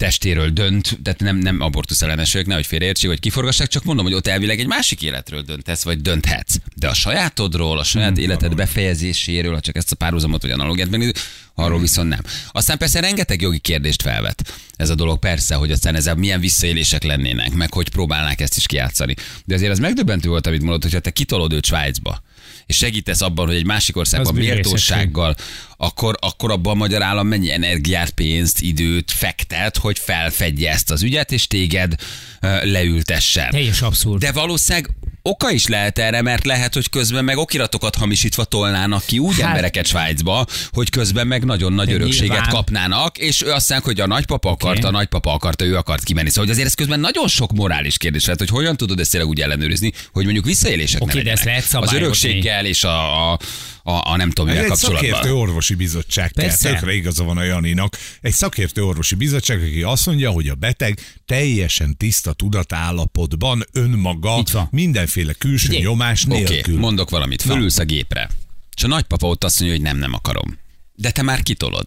testéről 0.00 0.48
dönt, 0.48 0.98
tehát 1.02 1.20
nem, 1.20 1.36
nem 1.36 1.60
abortusz 1.60 2.02
ellenes 2.02 2.32
vagyok, 2.32 2.46
nehogy 2.46 2.66
félreértsék, 2.66 3.08
vagy 3.08 3.20
kiforgassák, 3.20 3.68
csak 3.68 3.84
mondom, 3.84 4.04
hogy 4.04 4.14
ott 4.14 4.26
elvileg 4.26 4.58
egy 4.58 4.66
másik 4.66 5.02
életről 5.02 5.42
döntesz, 5.42 5.84
vagy 5.84 6.00
dönthetsz. 6.00 6.56
De 6.74 6.88
a 6.88 6.94
sajátodról, 6.94 7.78
a 7.78 7.84
saját 7.84 8.12
hmm, 8.12 8.22
életed 8.22 8.54
befejezéséről, 8.54 9.54
ha 9.54 9.60
csak 9.60 9.76
ezt 9.76 9.92
a 9.92 9.96
párhuzamot 9.96 10.42
vagy 10.42 10.50
analógiát 10.50 10.90
megnézzük, 10.90 11.16
arról 11.54 11.80
viszont 11.80 12.08
nem. 12.08 12.20
Aztán 12.52 12.78
persze 12.78 13.00
rengeteg 13.00 13.40
jogi 13.40 13.58
kérdést 13.58 14.02
felvet 14.02 14.52
ez 14.76 14.90
a 14.90 14.94
dolog, 14.94 15.18
persze, 15.18 15.54
hogy 15.54 15.70
aztán 15.70 15.94
ezzel 15.94 16.14
milyen 16.14 16.40
visszaélések 16.40 17.02
lennének, 17.02 17.52
meg 17.52 17.72
hogy 17.72 17.88
próbálnák 17.88 18.40
ezt 18.40 18.56
is 18.56 18.66
kiátszani. 18.66 19.14
De 19.44 19.54
azért 19.54 19.72
az 19.72 19.78
megdöbbentő 19.78 20.28
volt, 20.28 20.46
amit 20.46 20.62
mondott, 20.62 20.82
hogyha 20.82 21.00
te 21.00 21.10
kitolod 21.10 21.52
őt 21.52 21.66
Svájcba, 21.66 22.22
és 22.70 22.76
segítesz 22.76 23.20
abban, 23.20 23.46
hogy 23.46 23.56
egy 23.56 23.66
másik 23.66 23.96
országban 23.96 24.34
méltósággal, 24.34 25.34
akkor, 25.76 26.16
akkor 26.20 26.50
abban 26.50 26.72
a 26.72 26.76
magyar 26.76 27.02
állam 27.02 27.26
mennyi 27.26 27.52
energiát, 27.52 28.10
pénzt, 28.10 28.60
időt 28.60 29.10
fektet, 29.10 29.76
hogy 29.76 29.98
felfedje 29.98 30.70
ezt 30.70 30.90
az 30.90 31.02
ügyet, 31.02 31.32
és 31.32 31.46
téged 31.46 31.94
leültessen. 32.62 33.50
Teljes 33.50 33.82
abszurd. 33.82 34.20
De 34.20 34.32
valószínűleg 34.32 34.90
oka 35.22 35.50
is 35.50 35.66
lehet 35.66 35.98
erre, 35.98 36.22
mert 36.22 36.44
lehet, 36.44 36.74
hogy 36.74 36.90
közben 36.90 37.24
meg 37.24 37.36
okiratokat 37.36 37.94
hamisítva 37.94 38.44
tolnának 38.44 39.04
ki 39.06 39.18
úgy 39.18 39.40
Hát- 39.40 39.48
embereket 39.48 39.86
Svájcba, 39.86 40.46
hogy 40.70 40.90
közben 40.90 41.26
meg 41.26 41.44
nagyon 41.44 41.72
nagy 41.72 41.92
örökséget 41.92 42.28
nyilván. 42.28 42.48
kapnának, 42.48 43.18
és 43.18 43.42
ő 43.42 43.50
azt 43.50 43.68
mondják, 43.70 43.82
hogy 43.96 44.00
a 44.00 44.06
nagypapa 44.06 44.50
akarta, 44.50 44.88
a 44.88 44.90
nagypapa 44.90 45.32
akarta, 45.32 45.64
ő 45.64 45.76
akart 45.76 46.02
kimenni. 46.02 46.28
Szóval 46.28 46.44
hogy 46.44 46.52
azért 46.52 46.66
ez 46.68 46.74
közben 46.74 47.00
nagyon 47.00 47.28
sok 47.28 47.52
morális 47.52 47.98
kérdés 47.98 48.24
lehet, 48.24 48.38
hogy 48.38 48.48
hogyan 48.48 48.76
tudod 48.76 49.00
ezt 49.00 49.10
tényleg 49.10 49.28
úgy 49.30 49.40
ellenőrizni, 49.40 49.92
hogy 50.12 50.24
mondjuk 50.24 50.44
visszaélések 50.44 51.02
Oké, 51.02 51.16
ne 51.18 51.22
de 51.22 51.30
ezt 51.30 51.44
lehet 51.44 51.74
Az 51.74 51.92
örökséggel 51.92 52.66
és 52.66 52.84
a, 52.84 53.30
a, 53.32 53.38
a, 53.82 54.10
a 54.10 54.16
nem 54.16 54.30
tudom, 54.30 54.50
mivel 54.50 54.70
egy 54.70 54.76
szakértő 54.76 55.08
kapcsolatban. 55.10 55.48
orvosi 55.48 55.74
bizottság 55.74 56.30
kell, 56.32 56.44
Persze. 56.46 56.72
tökre 56.72 56.94
igaza 56.94 57.24
van 57.24 57.36
a 57.36 57.42
Janinak. 57.42 57.96
Egy 58.20 58.32
szakértő 58.32 58.84
orvosi 58.84 59.14
bizottság, 59.14 59.62
aki 59.62 59.82
azt 59.82 60.06
mondja, 60.06 60.30
hogy 60.30 60.48
a 60.48 60.54
beteg 60.54 61.00
teljesen 61.26 61.96
tiszta 61.96 62.32
tudatállapotban 62.32 63.62
önmaga 63.72 64.42
mindenféle 64.70 65.32
külső 65.32 65.66
Figyelj, 65.66 65.84
nyomás 65.84 66.24
nélkül. 66.24 66.78
mondok 66.78 67.10
valamit. 67.10 67.42
Fölülsz 67.42 67.78
a 67.78 67.84
gépre. 67.84 68.30
És 68.76 68.82
a 68.84 68.88
nagypapa 68.88 69.26
ott 69.26 69.44
azt 69.44 69.60
mondja, 69.60 69.78
hogy 69.78 69.86
nem, 69.86 69.96
nem 69.98 70.14
akarom. 70.14 70.58
De 71.00 71.10
te 71.10 71.22
már 71.22 71.42
kitolod. 71.42 71.84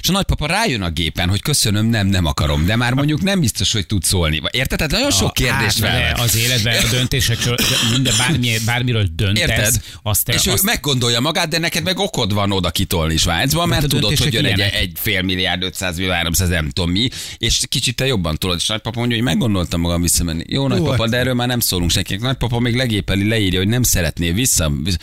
És 0.00 0.08
a 0.08 0.12
nagypapa 0.12 0.46
rájön 0.46 0.82
a 0.82 0.90
gépen, 0.90 1.28
hogy 1.28 1.42
köszönöm, 1.42 1.86
nem, 1.86 2.06
nem 2.06 2.24
akarom, 2.24 2.66
de 2.66 2.76
már 2.76 2.92
mondjuk 2.92 3.22
nem 3.22 3.40
biztos, 3.40 3.72
hogy 3.72 3.86
tud 3.86 4.02
szólni. 4.02 4.40
Érted? 4.50 4.76
Tehát 4.78 4.92
nagyon 4.92 5.10
sok 5.10 5.38
Hát, 5.38 5.72
felvet. 5.72 6.16
de 6.16 6.22
az 6.22 6.36
életben 6.36 6.84
a 6.84 6.88
döntésekről, 6.90 7.56
minden 7.90 8.14
bármi, 8.18 8.56
bármiről 8.64 9.08
döntesz, 9.14 9.48
Érted? 9.48 9.74
azt 10.02 10.28
és 10.28 10.46
ő 10.46 10.52
azt, 10.52 10.62
meggondolja 10.62 11.20
magát, 11.20 11.48
de 11.48 11.58
neked 11.58 11.82
meg 11.82 11.98
okod 11.98 12.32
van 12.32 12.52
oda 12.52 12.70
kitolni 12.70 13.16
Svájcba, 13.16 13.66
mert 13.66 13.84
a 13.84 13.86
tudod, 13.86 14.04
hogy 14.04 14.16
döntések 14.18 14.32
jön 14.32 14.52
egy, 14.52 14.58
ilyenek. 14.58 14.74
egy 14.80 14.92
fél 14.94 15.22
milliárd, 15.22 15.62
500 15.62 15.96
millió, 15.96 16.12
300, 16.12 16.48
nem 16.48 16.70
tudom 16.70 16.90
mi, 16.90 17.08
és 17.38 17.60
kicsit 17.68 17.96
te 17.96 18.06
jobban 18.06 18.36
tudod. 18.36 18.56
És 18.56 18.66
nagypapa 18.66 18.98
mondja, 18.98 19.16
hogy 19.16 19.26
meggondoltam 19.26 19.80
magam 19.80 20.02
visszamenni. 20.02 20.44
Jó, 20.48 20.68
nagypapa, 20.68 21.00
hát- 21.02 21.10
de 21.10 21.16
erről 21.16 21.34
már 21.34 21.48
nem 21.48 21.60
szólunk 21.60 21.90
senkinek. 21.90 22.20
Nagypapa 22.22 22.58
még 22.58 22.76
legépeli, 22.76 23.28
leírja, 23.28 23.58
hogy 23.58 23.68
nem 23.68 23.82
szeretné 23.82 24.30
vissza. 24.30 24.70
vissza 24.82 24.98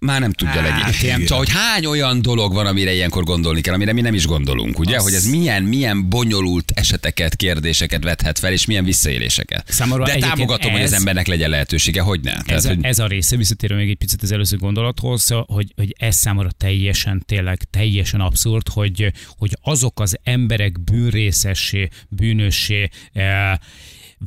már 0.00 0.20
nem 0.20 0.32
tudja 0.32 0.60
Hát, 0.60 1.00
legyen. 1.00 1.20
Szóval, 1.20 1.38
hogy 1.38 1.50
hány 1.50 1.86
olyan 1.86 2.22
dolog 2.22 2.52
van, 2.52 2.66
amire 2.66 2.92
ilyenkor 2.94 3.24
gondolni 3.24 3.60
kell, 3.60 3.74
amire 3.74 3.92
mi 3.92 4.00
nem 4.00 4.14
is 4.14 4.26
gondolunk, 4.26 4.78
ugye? 4.78 4.96
Az- 4.96 5.02
Hogy 5.02 5.14
ez 5.14 5.24
milyen, 5.26 5.62
milyen 5.62 6.08
bonyolult 6.08 6.70
eseteket, 6.74 7.36
kérdéseket 7.36 8.02
vethet 8.04 8.38
fel, 8.38 8.52
és 8.52 8.66
milyen 8.66 8.84
visszaéléseket. 8.84 9.64
Számomra 9.72 10.04
De 10.04 10.16
támogatom, 10.18 10.72
hogy 10.72 10.80
az 10.82 10.92
ez- 10.92 10.98
embernek 10.98 11.26
legyen 11.26 11.50
lehetősége, 11.50 12.00
hogy 12.00 12.20
ne. 12.20 12.32
ez, 12.46 12.64
a, 12.64 12.68
hogy... 12.68 12.78
ez 12.84 12.98
a 12.98 13.06
része, 13.06 13.36
visszatérő 13.36 13.76
még 13.76 13.88
egy 13.90 13.96
picit 13.96 14.22
az 14.22 14.32
előző 14.32 14.56
gondolathoz, 14.56 15.28
hogy, 15.46 15.72
hogy 15.76 15.94
ez 15.98 16.16
számomra 16.16 16.50
teljesen, 16.50 17.22
tényleg 17.26 17.62
teljesen 17.70 18.20
abszurd, 18.20 18.68
hogy, 18.68 19.12
hogy 19.38 19.56
azok 19.62 20.00
az 20.00 20.16
emberek 20.22 20.80
bűnrészessé, 20.80 21.88
bűnössé, 22.08 22.88
eh, 23.12 23.52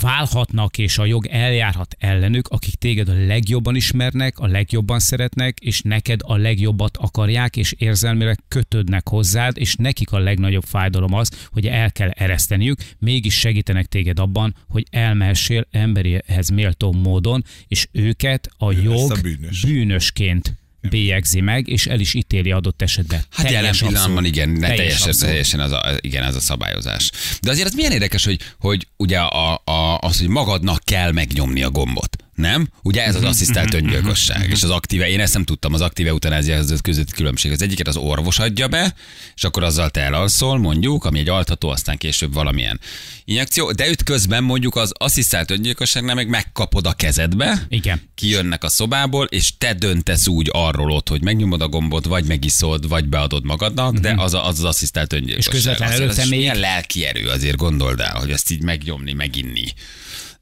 válhatnak, 0.02 0.78
és 0.78 0.98
a 0.98 1.06
jog 1.06 1.26
eljárhat 1.26 1.96
ellenük, 2.00 2.48
akik 2.48 2.76
téged 2.76 3.10
a 3.10 3.26
legjobban 3.26 3.76
ismernek, 3.76 4.40
a 4.40 4.48
legjobban 4.48 5.00
szeretnek, 5.00 5.60
és 5.60 5.82
neked 5.82 6.20
a 6.24 6.36
legjobbat 6.36 6.98
akarják, 6.98 7.58
és 7.58 7.74
érzelmileg 7.78 8.40
kötődnek 8.48 9.10
hozzád, 9.10 9.58
és 9.58 9.76
nekik 9.76 10.12
a 10.12 10.20
legnagyobb 10.20 10.64
fájdalom 10.64 11.14
az, 11.14 11.48
hogy 11.52 11.68
el 11.68 11.92
kell 11.92 12.10
ereszteniük, 12.10 12.80
mégis 13.00 13.40
segítenek 13.40 13.86
téged 13.86 14.20
abban, 14.20 14.56
hogy 14.68 14.86
elmehessél 14.92 15.68
emberihez 15.72 16.50
méltó 16.50 16.92
módon, 16.92 17.44
és 17.68 17.88
őket 17.92 18.50
a 18.58 18.72
jog 18.72 19.22
bűnös. 19.22 19.62
bűnösként 19.62 20.63
bélyegzi 20.90 21.42
meg, 21.42 21.68
és 21.68 21.88
el 21.88 22.00
is 22.00 22.14
ítéli 22.14 22.52
adott 22.52 22.82
esetben. 22.82 23.24
Hát 23.32 23.52
jelen 23.52 23.76
pillanatban 23.78 24.26
igen, 24.26 24.50
ne, 24.50 24.68
Teljes 24.68 25.00
teljesen, 25.00 25.28
teljesen 25.28 25.60
az 25.60 25.72
a, 25.72 25.98
igen, 26.00 26.24
ez 26.24 26.36
a 26.36 26.40
szabályozás. 26.40 27.12
De 27.42 27.52
azért 27.52 27.68
az 27.68 27.74
milyen 27.74 27.92
érdekes, 27.92 28.26
hogy, 28.26 28.40
hogy 28.60 28.88
ugye 28.98 29.20
a, 29.20 29.62
a, 29.66 29.98
az, 29.98 30.20
hogy 30.20 30.28
magadnak 30.28 30.84
kell 30.84 31.12
megnyomni 31.12 31.64
a 31.64 31.70
gombot. 31.70 32.16
Nem? 32.36 32.68
Ugye 32.84 33.04
ez 33.06 33.16
az 33.16 33.24
asszisztált 33.24 33.74
öngyilkosság. 33.74 34.50
És 34.50 34.64
az 34.64 34.70
aktíve, 34.70 35.10
én 35.10 35.20
ezt 35.20 35.34
nem 35.34 35.44
tudtam, 35.44 35.74
az 35.74 35.82
aktíve 35.82 36.10
eutanáziához 36.10 36.82
között 36.82 37.12
különbség. 37.12 37.52
Az 37.52 37.62
egyiket 37.62 37.88
az 37.88 37.96
orvos 37.98 38.40
adja 38.40 38.68
be, 38.68 38.94
és 39.36 39.44
akkor 39.44 39.64
azzal 39.64 39.90
te 39.90 40.02
elalszol, 40.02 40.58
mondjuk, 40.58 41.06
ami 41.06 41.20
egy 41.20 41.30
altató, 41.30 41.70
aztán 41.70 41.98
később 41.98 42.34
valamilyen 42.34 42.80
injekció, 43.26 43.72
de 43.72 43.88
őt 43.88 44.04
közben 44.04 44.44
mondjuk 44.44 44.76
az 44.76 44.92
asszisztált 44.98 45.52
öngyilkosságnál 45.52 46.16
meg 46.16 46.28
megkapod 46.30 46.86
a 46.86 46.94
kezedbe, 46.94 47.66
Igen. 47.70 48.02
kijönnek 48.16 48.64
a 48.64 48.70
szobából, 48.70 49.26
és 49.26 49.58
te 49.58 49.74
döntesz 49.74 50.28
úgy 50.28 50.50
arról 50.52 50.92
ott, 50.92 51.10
hogy 51.10 51.22
megnyomod 51.22 51.62
a 51.62 51.68
gombot, 51.68 52.06
vagy 52.06 52.26
megiszod, 52.26 52.88
vagy 52.88 53.06
beadod 53.06 53.44
magadnak, 53.46 53.98
de 53.98 54.14
az 54.18 54.34
a- 54.34 54.48
az, 54.48 54.58
az 54.60 54.66
asszisztált 54.66 55.14
öngyilkosság. 55.14 55.48
Mhm. 55.54 55.58
És 55.58 55.64
közvetlen 55.64 55.88
Azért 55.90 56.04
előtte 56.04 56.26
még- 56.30 56.40
Milyen 56.40 56.58
lelki 56.60 57.06
erő, 57.06 57.28
azért 57.28 57.56
gondold 57.58 58.00
el, 58.00 58.16
hogy 58.20 58.32
ezt 58.32 58.52
így 58.52 58.62
megnyomni, 58.62 59.14
meginni. 59.14 59.74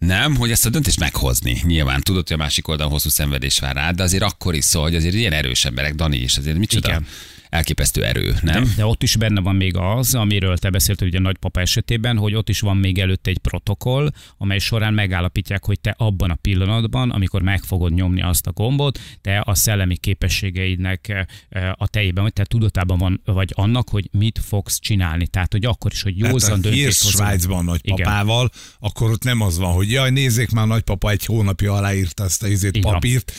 Nem, 0.05 0.35
hogy 0.35 0.51
ezt 0.51 0.65
a 0.65 0.69
döntést 0.69 0.99
meghozni. 0.99 1.61
Nyilván 1.63 2.01
tudod, 2.01 2.27
hogy 2.27 2.35
a 2.39 2.43
másik 2.43 2.67
oldalon 2.67 2.91
hosszú 2.91 3.09
szenvedés 3.09 3.59
vár 3.59 3.75
rád, 3.75 3.95
de 3.95 4.03
azért 4.03 4.23
akkor 4.23 4.55
is 4.55 4.65
szól, 4.65 4.83
hogy 4.83 4.95
azért 4.95 5.13
ilyen 5.13 5.33
erős 5.33 5.65
emberek, 5.65 5.93
Dani 5.95 6.17
is, 6.17 6.37
azért 6.37 6.57
micsoda 6.57 6.87
Igen. 6.87 7.05
Elképesztő 7.51 8.03
erő, 8.03 8.35
nem? 8.41 8.63
De, 8.63 8.69
de 8.75 8.85
ott 8.85 9.03
is 9.03 9.15
benne 9.15 9.41
van 9.41 9.55
még 9.55 9.75
az, 9.77 10.15
amiről 10.15 10.57
te 10.57 10.69
beszéltél 10.69 11.07
ugye 11.07 11.17
a 11.17 11.21
nagypapa 11.21 11.59
esetében, 11.59 12.17
hogy 12.17 12.35
ott 12.35 12.49
is 12.49 12.59
van 12.59 12.77
még 12.77 12.99
előtte 12.99 13.29
egy 13.29 13.37
protokoll, 13.37 14.11
amely 14.37 14.59
során 14.59 14.93
megállapítják, 14.93 15.65
hogy 15.65 15.79
te 15.79 15.95
abban 15.97 16.29
a 16.29 16.35
pillanatban, 16.35 17.09
amikor 17.09 17.41
meg 17.41 17.63
fogod 17.63 17.93
nyomni 17.93 18.21
azt 18.21 18.47
a 18.47 18.51
gombot, 18.51 18.99
te 19.21 19.41
a 19.45 19.55
szellemi 19.55 19.97
képességeidnek 19.97 21.27
eh, 21.49 21.71
a 21.75 21.87
tejében, 21.87 22.23
vagy 22.23 22.33
te 22.33 22.43
tudatában 22.43 22.97
van, 22.97 23.21
vagy 23.25 23.51
annak, 23.55 23.89
hogy 23.89 24.09
mit 24.11 24.39
fogsz 24.43 24.79
csinálni. 24.79 25.27
Tehát, 25.27 25.51
hogy 25.51 25.65
akkor 25.65 25.91
is, 25.91 26.01
hogy 26.01 26.17
józan 26.17 26.61
hírsz 26.61 27.03
hozol. 27.03 27.25
Svájcban 27.25 27.65
nagypapával, 27.65 28.49
akkor 28.79 29.11
ott 29.11 29.23
nem 29.23 29.41
az 29.41 29.57
van, 29.57 29.73
hogy 29.73 29.91
jaj, 29.91 30.09
nézzék 30.09 30.49
már, 30.49 30.67
nagypapa 30.67 31.09
egy 31.09 31.25
hónapja 31.25 31.73
aláírta 31.73 32.23
ezt 32.23 32.43
a 32.43 32.47
izét 32.47 32.79
papírt, 32.79 33.33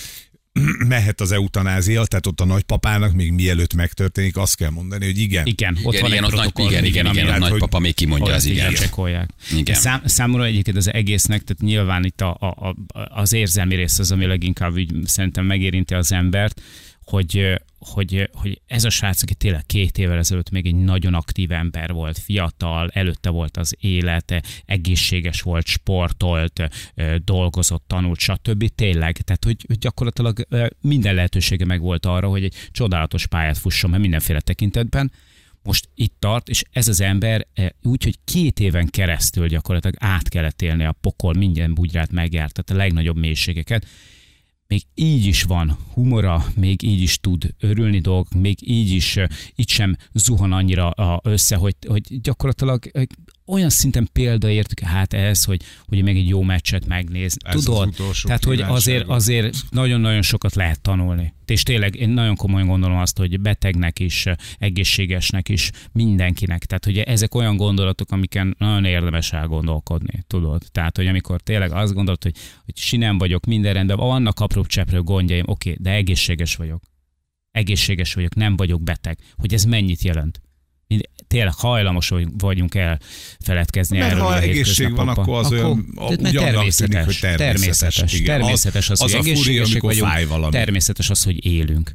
mehet 0.89 1.21
az 1.21 1.33
eutanázia, 1.33 2.05
tehát 2.05 2.27
ott 2.27 2.41
a 2.41 2.45
nagypapának 2.45 3.13
még 3.13 3.33
mielőtt 3.33 3.75
megtörténik, 3.75 4.37
azt 4.37 4.57
kell 4.57 4.71
mondani, 4.71 5.05
hogy 5.05 5.19
igen. 5.19 5.47
Igen, 5.47 5.79
ott 5.83 5.93
Igen, 5.93 6.01
van 6.03 6.11
igen, 6.11 6.25
egy 6.25 6.31
ott 6.35 6.55
nagy, 6.55 6.67
igen, 6.67 6.85
igen, 6.85 7.07
igen, 7.07 7.27
hát, 7.27 7.41
hogy- 7.41 7.51
nagypapa 7.51 7.79
még 7.79 7.95
kimondja 7.95 8.35
az 8.35 8.45
igen. 8.45 8.75
csekkolják. 8.75 9.31
Igen. 9.57 9.75
Szám, 9.75 10.03
számomra 10.05 10.45
egyébként 10.45 10.77
az 10.77 10.93
egésznek, 10.93 11.43
tehát 11.43 11.63
nyilván 11.63 12.05
itt 12.05 12.21
a, 12.21 12.37
a, 12.41 12.69
a, 12.69 12.75
az 13.21 13.33
érzelmi 13.33 13.75
rész 13.75 13.99
az, 13.99 14.13
ami 14.13 14.27
leginkább 14.27 14.73
úgy 14.73 14.91
szerintem 15.05 15.45
megérinti 15.45 15.95
az 15.95 16.13
embert, 16.13 16.61
hogy, 17.05 17.61
hogy, 17.79 18.31
hogy 18.33 18.61
ez 18.67 18.85
a 18.85 18.91
srác, 18.91 19.23
aki 19.23 19.35
tényleg 19.35 19.67
két 19.67 19.99
évvel 19.99 20.19
ezelőtt 20.19 20.51
még 20.51 20.67
egy 20.67 20.75
nagyon 20.75 21.15
aktív 21.15 21.53
ember 21.53 21.93
volt, 21.93 22.19
fiatal, 22.19 22.91
előtte 22.93 23.31
volt 23.31 23.57
az 23.57 23.77
élete, 23.81 24.43
egészséges 24.65 25.41
volt, 25.41 25.67
sportolt, 25.67 26.63
dolgozott, 27.25 27.85
tanult, 27.87 28.19
stb. 28.19 28.69
Tényleg, 28.75 29.17
tehát 29.17 29.45
hogy, 29.45 29.65
hogy 29.67 29.79
gyakorlatilag 29.79 30.47
minden 30.81 31.15
lehetősége 31.15 31.65
meg 31.65 31.81
volt 31.81 32.07
arra, 32.07 32.29
hogy 32.29 32.45
egy 32.45 32.55
csodálatos 32.71 33.27
pályát 33.27 33.59
fusson 33.59 33.91
meg 33.91 34.01
mindenféle 34.01 34.41
tekintetben, 34.41 35.13
most 35.63 35.89
itt 35.95 36.15
tart, 36.19 36.49
és 36.49 36.63
ez 36.73 36.89
az 36.89 37.01
ember 37.01 37.47
úgy, 37.83 38.05
hogy 38.05 38.19
két 38.25 38.61
éven 38.61 38.87
keresztül 38.87 39.47
gyakorlatilag 39.47 39.97
át 39.99 40.29
kellett 40.29 40.63
élni 40.63 40.85
a 40.85 40.93
pokol, 41.01 41.35
minden 41.35 41.75
bugyrát 41.75 42.13
megjárt, 42.13 42.53
tehát 42.53 42.83
a 42.83 42.85
legnagyobb 42.85 43.17
mélységeket. 43.17 43.87
Még 44.73 44.83
így 44.95 45.27
is 45.27 45.43
van 45.43 45.77
humora, 45.93 46.45
még 46.57 46.83
így 46.83 47.01
is 47.01 47.21
tud 47.21 47.55
örülni 47.61 47.99
dolgok, 47.99 48.33
még 48.33 48.59
így 48.61 48.91
is, 48.91 49.17
eh, 49.17 49.29
így 49.57 49.69
sem 49.69 49.97
zuhan 50.13 50.53
annyira 50.53 51.21
össze, 51.23 51.57
hogy, 51.57 51.77
hogy 51.87 52.21
gyakorlatilag 52.21 52.87
eh, 52.93 53.03
olyan 53.53 53.71
szinten 53.71 54.09
példaértük 54.13 54.81
hát 54.81 55.13
ez, 55.13 55.45
hogy, 55.45 55.63
hogy 55.87 56.03
még 56.03 56.17
egy 56.17 56.29
jó 56.29 56.43
meccset 56.43 56.87
megnéz. 56.87 57.37
Ez 57.45 57.63
Tudod? 57.65 57.95
az 58.11 58.23
Tehát, 58.23 58.45
hogy 58.45 58.61
azért, 58.61 59.09
azért 59.09 59.57
nagyon-nagyon 59.71 60.23
sokat 60.23 60.55
lehet 60.55 60.81
tanulni. 60.81 61.35
És 61.47 61.63
tényleg 61.63 61.95
én 61.95 62.09
nagyon 62.09 62.37
komolyan 62.37 62.69
gondolom 62.69 62.99
azt, 62.99 63.19
hogy 63.19 63.41
betegnek 63.41 63.99
is, 63.99 64.27
egészségesnek 64.59 65.49
is, 65.49 65.71
mindenkinek. 65.93 66.65
Tehát, 66.65 66.85
hogy 66.85 66.99
ezek 66.99 67.35
olyan 67.35 67.57
gondolatok, 67.57 68.11
amiken 68.11 68.55
nagyon 68.59 68.85
érdemes 68.85 69.33
elgondolkodni, 69.33 70.25
tudod? 70.27 70.63
Tehát, 70.71 70.97
hogy 70.97 71.07
amikor 71.07 71.41
tényleg 71.41 71.73
azt 71.73 71.95
gondolod, 71.95 72.23
hogy, 72.23 72.35
hogy 72.65 72.77
sinem 72.77 73.19
vagyok, 73.19 73.47
minden 73.47 73.73
rendben, 73.75 73.97
vannak 73.97 74.41
apró 74.41 74.65
cseprő 74.65 75.03
gondjaim, 75.03 75.45
oké, 75.47 75.77
de 75.79 75.91
egészséges 75.91 76.57
vagyok. 76.57 76.83
Egészséges 77.51 78.15
vagyok, 78.15 78.35
nem 78.35 78.57
vagyok 78.57 78.83
beteg. 78.83 79.19
Hogy 79.37 79.55
ez 79.55 79.65
mennyit 79.65 80.03
jelent? 80.03 80.41
Tényleg 81.33 81.55
hajlamos 81.55 82.09
vagy- 82.09 82.29
vagyunk 82.39 82.75
elfeledkezni 82.75 83.99
Mert 83.99 84.11
erről 84.11 84.23
ha 84.23 84.29
a 84.29 84.41
egészség 84.41 84.95
van, 84.95 85.09
akkor 85.09 85.39
az 85.39 85.53
olyan, 85.53 85.93
tehát 85.97 86.21
mert 86.21 86.35
úgy 86.35 86.43
annak 86.43 86.69
tűnik, 86.75 86.99
hogy 86.99 87.19
természetes, 87.21 87.21
természetes. 87.21 87.37
természetes, 87.37 88.13
igen. 88.13 88.39
természetes 88.41 88.91
az, 88.91 89.01
az 89.01 89.11
hogy 89.13 89.21
a 89.21 89.23
fúria, 89.23 89.33
egészségesek 89.33 89.71
amikor 89.71 89.91
vagyunk, 89.91 90.11
fáj 90.11 90.25
valami. 90.25 90.53
természetes 90.53 91.11
az, 91.11 91.23
hogy 91.23 91.47
élünk. 91.47 91.93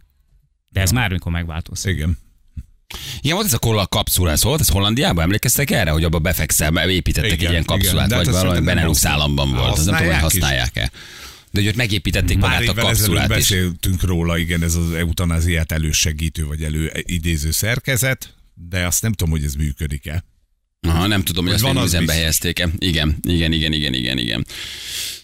De 0.69 0.81
ez 0.81 0.91
már 0.91 1.11
mikor 1.11 1.31
megváltozik. 1.31 1.95
Igen. 1.95 2.17
Igen, 3.21 3.35
volt 3.35 3.47
ez 3.47 3.53
a 3.53 3.59
kolla 3.59 3.87
kapszula, 3.87 4.31
ez 4.31 4.43
volt, 4.43 4.59
ez 4.59 4.69
Hollandiában, 4.69 5.23
emlékeztek 5.23 5.71
erre, 5.71 5.89
hogy 5.91 6.03
abba 6.03 6.19
befekszem, 6.19 6.75
építettek 6.75 7.31
Igen, 7.31 7.45
egy 7.45 7.51
ilyen 7.51 7.63
igen. 7.63 7.65
kapszulát, 7.65 8.09
De 8.09 8.15
hát 8.15 8.25
vagy 8.25 8.33
valami 8.33 8.65
Benelux 8.65 9.05
államban 9.05 9.51
volt, 9.51 9.77
az 9.77 9.85
nem 9.85 9.95
tudom, 9.95 10.11
hogy 10.11 10.21
használják-e. 10.21 10.91
De 11.51 11.59
hogy 11.59 11.67
ott 11.67 11.75
megépítették 11.75 12.37
Már 12.37 12.59
magát 12.59 12.77
a 12.77 12.81
kapszulát 12.81 13.29
is. 13.29 13.35
beszéltünk 13.35 14.03
róla, 14.03 14.37
igen, 14.37 14.63
ez 14.63 14.75
az 14.75 14.91
eutanáziát 14.93 15.71
elősegítő 15.71 16.45
vagy 16.45 16.63
előidéző 16.63 17.51
szerkezet, 17.51 18.33
de 18.69 18.85
azt 18.85 19.01
nem 19.01 19.11
tudom, 19.11 19.33
hogy 19.33 19.43
ez 19.43 19.53
működik-e. 19.53 20.23
Aha, 20.87 21.07
nem 21.07 21.23
tudom, 21.23 21.43
hogy 21.45 21.53
Hogy 21.53 21.63
azt 21.63 21.73
van, 21.73 21.73
még 21.73 21.83
az 21.83 21.93
üzembe 21.93 22.13
helyezték-e. 22.13 22.69
Igen, 22.77 23.17
igen, 23.21 23.51
igen, 23.51 23.73
igen, 23.73 23.93
igen, 23.93 24.17
igen. 24.17 24.45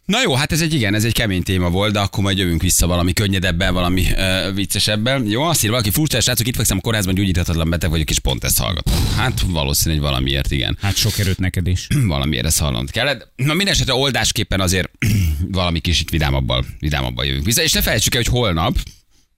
Na 0.05 0.21
jó, 0.21 0.33
hát 0.33 0.51
ez 0.51 0.61
egy 0.61 0.73
igen, 0.73 0.93
ez 0.93 1.03
egy 1.03 1.13
kemény 1.13 1.43
téma 1.43 1.69
volt, 1.69 1.93
de 1.93 1.99
akkor 1.99 2.23
majd 2.23 2.37
jövünk 2.37 2.61
vissza 2.61 2.87
valami 2.87 3.13
könnyedebben, 3.13 3.73
valami 3.73 4.05
uh, 4.11 4.53
viccesebben. 4.55 5.25
Jó, 5.25 5.41
azt 5.41 5.59
írja 5.59 5.71
valaki, 5.71 5.89
furcsa, 5.89 6.21
srácok, 6.21 6.47
itt 6.47 6.55
fekszem 6.55 6.77
a 6.77 6.81
kórházban, 6.81 7.13
gyógyíthatatlan 7.13 7.69
beteg 7.69 7.89
vagyok, 7.89 8.09
és 8.09 8.19
pont 8.19 8.43
ezt 8.43 8.59
hallgatom. 8.59 8.93
Hát 9.15 9.41
valószínű, 9.47 9.93
hogy 9.93 10.03
valamiért, 10.03 10.51
igen. 10.51 10.77
Hát 10.81 10.95
sok 10.95 11.19
erőt 11.19 11.39
neked 11.39 11.67
is. 11.67 11.87
valamiért 12.05 12.45
ezt 12.45 12.59
hallanod 12.59 12.91
kellett. 12.91 13.31
Na 13.35 13.53
minden 13.53 13.73
esetre 13.73 13.93
oldásképpen 13.93 14.59
azért 14.59 14.91
valami 15.51 15.79
kicsit 15.79 16.09
vidámabbal, 16.09 16.65
vidámabbal 16.79 17.25
jövünk 17.25 17.45
vissza. 17.45 17.63
És 17.63 17.71
ne 17.71 17.81
felejtsük 17.81 18.15
el, 18.15 18.21
hogy 18.21 18.39
holnap, 18.39 18.77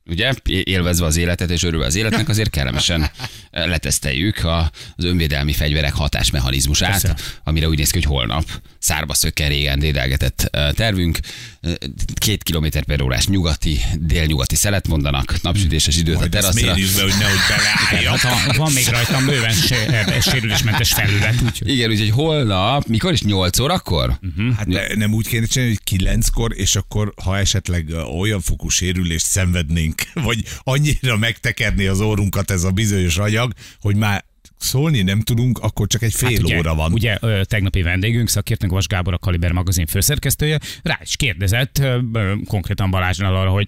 ugye, 0.09 0.33
élvezve 0.63 1.05
az 1.05 1.17
életet 1.17 1.49
és 1.49 1.63
örülve 1.63 1.85
az 1.85 1.95
életnek, 1.95 2.29
azért 2.29 2.49
kellemesen 2.49 3.01
eh, 3.01 3.67
leteszteljük 3.67 4.45
az 4.95 5.05
önvédelmi 5.05 5.53
fegyverek 5.53 5.93
hatásmechanizmusát, 5.93 6.89
Persze. 7.01 7.15
amire 7.43 7.67
úgy 7.67 7.77
néz 7.77 7.89
ki, 7.89 7.97
hogy 7.97 8.07
holnap 8.07 8.45
szárba 8.79 9.13
szökken 9.13 9.49
régen 9.49 9.79
dédelgetett 9.79 10.41
eh, 10.41 10.71
tervünk, 10.71 11.19
két 12.13 12.43
kilométer 12.43 12.84
per 12.84 13.01
órás 13.01 13.28
nyugati, 13.28 13.80
délnyugati 13.99 14.56
szelet 14.56 14.88
mondanak, 14.88 15.41
napsütéses 15.41 15.97
időt 15.97 16.15
a 16.15 16.19
Majd 16.19 16.36
ezt 16.36 16.41
teraszra. 16.41 16.73
mérjük 16.73 16.95
be, 16.95 17.01
hogy 17.01 17.13
nehogy 17.19 17.38
beleálljak. 17.47 18.17
Hát, 18.19 18.56
van 18.56 18.71
még 18.71 18.88
rajtam 18.88 19.25
bőven 19.25 19.54
se- 19.54 20.21
sérülésmentes 20.21 20.93
felület, 20.93 21.41
úgyhogy 21.45 21.69
Igen, 21.69 21.89
úgyhogy 21.89 22.10
holnap, 22.10 22.86
mikor 22.88 23.13
is 23.13 23.21
8 23.21 23.60
órakor? 23.60 24.19
Hát 24.58 24.67
de 24.67 24.95
nem 24.95 25.13
úgy 25.13 25.28
kéne 25.28 25.45
csinálni, 25.45 25.73
hogy 25.73 25.84
kilenckor, 25.84 26.51
és 26.58 26.75
akkor, 26.75 27.13
ha 27.23 27.38
esetleg 27.38 27.89
olyan 28.19 28.41
fokú 28.41 28.69
sérülést 28.69 29.25
szenvednénk, 29.25 30.01
vagy 30.28 30.43
annyira 30.63 31.17
megtekerni 31.17 31.86
az 31.86 31.99
órunkat 31.99 32.51
ez 32.51 32.63
a 32.63 32.71
bizonyos 32.71 33.17
anyag, 33.17 33.54
hogy 33.80 33.95
már 33.95 34.25
szólni 34.65 35.01
nem 35.01 35.21
tudunk, 35.21 35.60
akkor 35.60 35.88
csak 35.88 36.01
egy 36.01 36.13
fél 36.13 36.30
Hát 36.30 36.43
ugye, 36.43 36.58
óra 36.58 36.75
van. 36.75 36.91
Ugye 36.93 37.17
ö, 37.21 37.41
tegnapi 37.43 37.82
vendégünk, 37.82 38.30
szakértőnk 38.30 38.71
Vas 38.71 38.88
Gábor, 38.88 39.13
a 39.13 39.17
Kaliber 39.17 39.51
magazin 39.51 39.86
főszerkesztője, 39.86 40.60
rá 40.84 40.99
is 41.01 41.15
kérdezett 41.15 41.78
ö, 41.78 41.99
ö, 42.13 42.34
konkrétan 42.47 42.91
Balázsnál 42.91 43.36
arra, 43.36 43.49
hogy 43.49 43.67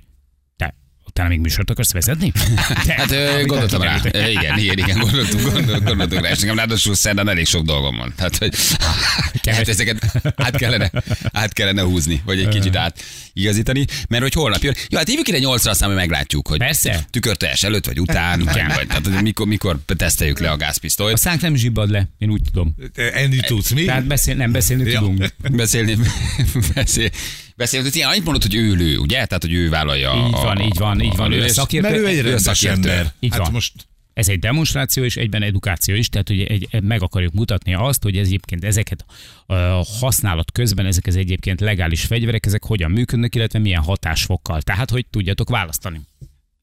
utána 1.18 1.30
még 1.30 1.40
műsort 1.40 1.70
akarsz 1.70 1.92
vezetni? 1.92 2.32
Te, 2.86 2.94
Hát 2.94 3.12
ö, 3.12 3.44
gondoltam 3.46 3.82
rá. 3.82 4.02
Igen, 4.30 4.58
igen, 4.58 4.78
igen, 4.78 5.00
gondoltunk, 5.00 5.52
gondol, 5.52 5.80
gondoltunk 5.80 6.22
rá. 6.26 6.32
És 6.32 6.40
nekem 6.40 6.56
ráadásul 6.56 6.96
szerdán 6.96 7.30
elég 7.30 7.46
sok 7.46 7.66
dolgom 7.66 7.96
van. 7.98 8.14
Tehát, 8.16 8.38
hogy 8.38 8.56
hát 9.56 9.68
ezeket 9.68 10.06
át 10.36 10.56
kellene, 10.58 10.92
át 11.32 11.54
kellene 11.54 11.82
húzni, 11.82 12.22
vagy 12.26 12.40
egy 12.40 12.48
kicsit 12.48 12.76
át 12.76 13.04
igazítani, 13.34 13.86
mert 14.10 14.22
hogy 14.24 14.34
holnap 14.34 14.64
jön. 14.64 14.76
Jó, 14.90 14.98
hát 14.98 15.08
hívjuk 15.08 15.28
ide 15.28 15.40
8 15.40 15.66
aztán 15.66 15.90
majd 15.90 16.00
meglátjuk, 16.02 16.48
hogy 16.48 16.58
Persze. 16.58 17.06
tükörteljes 17.10 17.64
előtt 17.64 17.86
vagy 17.86 18.00
után, 18.00 18.40
vagy, 18.40 18.62
vagy 18.76 18.88
tehát, 18.88 19.06
hogy 19.08 19.22
mikor, 19.22 19.48
mikor 19.48 19.78
teszteljük 19.86 20.40
le 20.40 20.50
a 20.50 20.52
A 20.52 20.58
gázpisztolyt. 20.58 21.18
szánk 21.18 21.42
nem 21.42 21.56
zsibbad 21.56 21.90
le, 21.90 22.08
én 22.18 22.30
úgy 22.30 22.42
tudom. 22.52 22.76
Enni 23.14 23.40
tudsz 23.40 23.72
mi? 23.72 23.84
Tehát 23.86 24.06
beszél, 24.08 24.36
nem 24.36 24.52
beszélni 24.52 24.90
Ja. 24.92 25.00
tudunk. 25.00 25.34
Beszélni, 25.52 25.98
beszél, 26.76 27.10
beszélni, 27.58 27.90
igen, 27.94 28.10
annyit 28.10 28.24
mondod, 28.24 28.42
hogy 28.42 28.56
ő 28.56 28.74
lő, 28.74 28.98
ugye? 28.98 29.26
Tehát, 29.26 29.42
hogy 29.42 29.54
ő 29.54 29.70
vállalja 29.70 30.26
Így 30.28 30.32
van, 30.32 30.62
így 30.62 30.78
van, 30.78 31.02
így 31.02 31.16
van. 31.16 31.32
Ő 31.32 31.34
a 31.34 31.38
lövést. 31.38 31.54
szakértő. 31.54 31.90
Mert 31.90 32.02
ő 32.02 32.08
egy 32.08 32.16
ő 32.16 32.20
a 32.20 32.24
rendes 32.24 32.42
szakértő. 32.42 32.90
ember. 32.90 33.14
Így 33.20 33.32
hát 33.32 33.40
van. 33.40 33.52
most 33.52 33.74
Ez 34.14 34.28
egy 34.30 34.40
demonstráció 34.40 35.04
és 35.04 35.16
egyben 35.16 35.42
edukáció 35.44 35.96
is, 35.96 36.10
tehát 36.10 36.28
hogy 36.28 36.42
egy, 36.42 36.82
meg 36.82 37.02
akarjuk 37.02 37.34
mutatni 37.34 37.74
azt, 37.74 38.04
hogy 38.04 38.18
ez 38.18 38.28
egyébként 38.28 38.64
ezeket 38.64 39.06
a 39.46 39.54
használat 40.00 40.52
közben, 40.52 40.86
ezek 40.86 41.06
az 41.08 41.16
egyébként 41.16 41.60
legális 41.60 42.04
fegyverek, 42.06 42.46
ezek 42.46 42.64
hogyan 42.64 42.92
működnek, 42.92 43.36
illetve 43.36 43.60
milyen 43.60 43.82
hatásfokkal. 43.82 44.62
Tehát, 44.62 44.90
hogy 44.90 45.06
tudjatok 45.10 45.50
választani. 45.50 46.02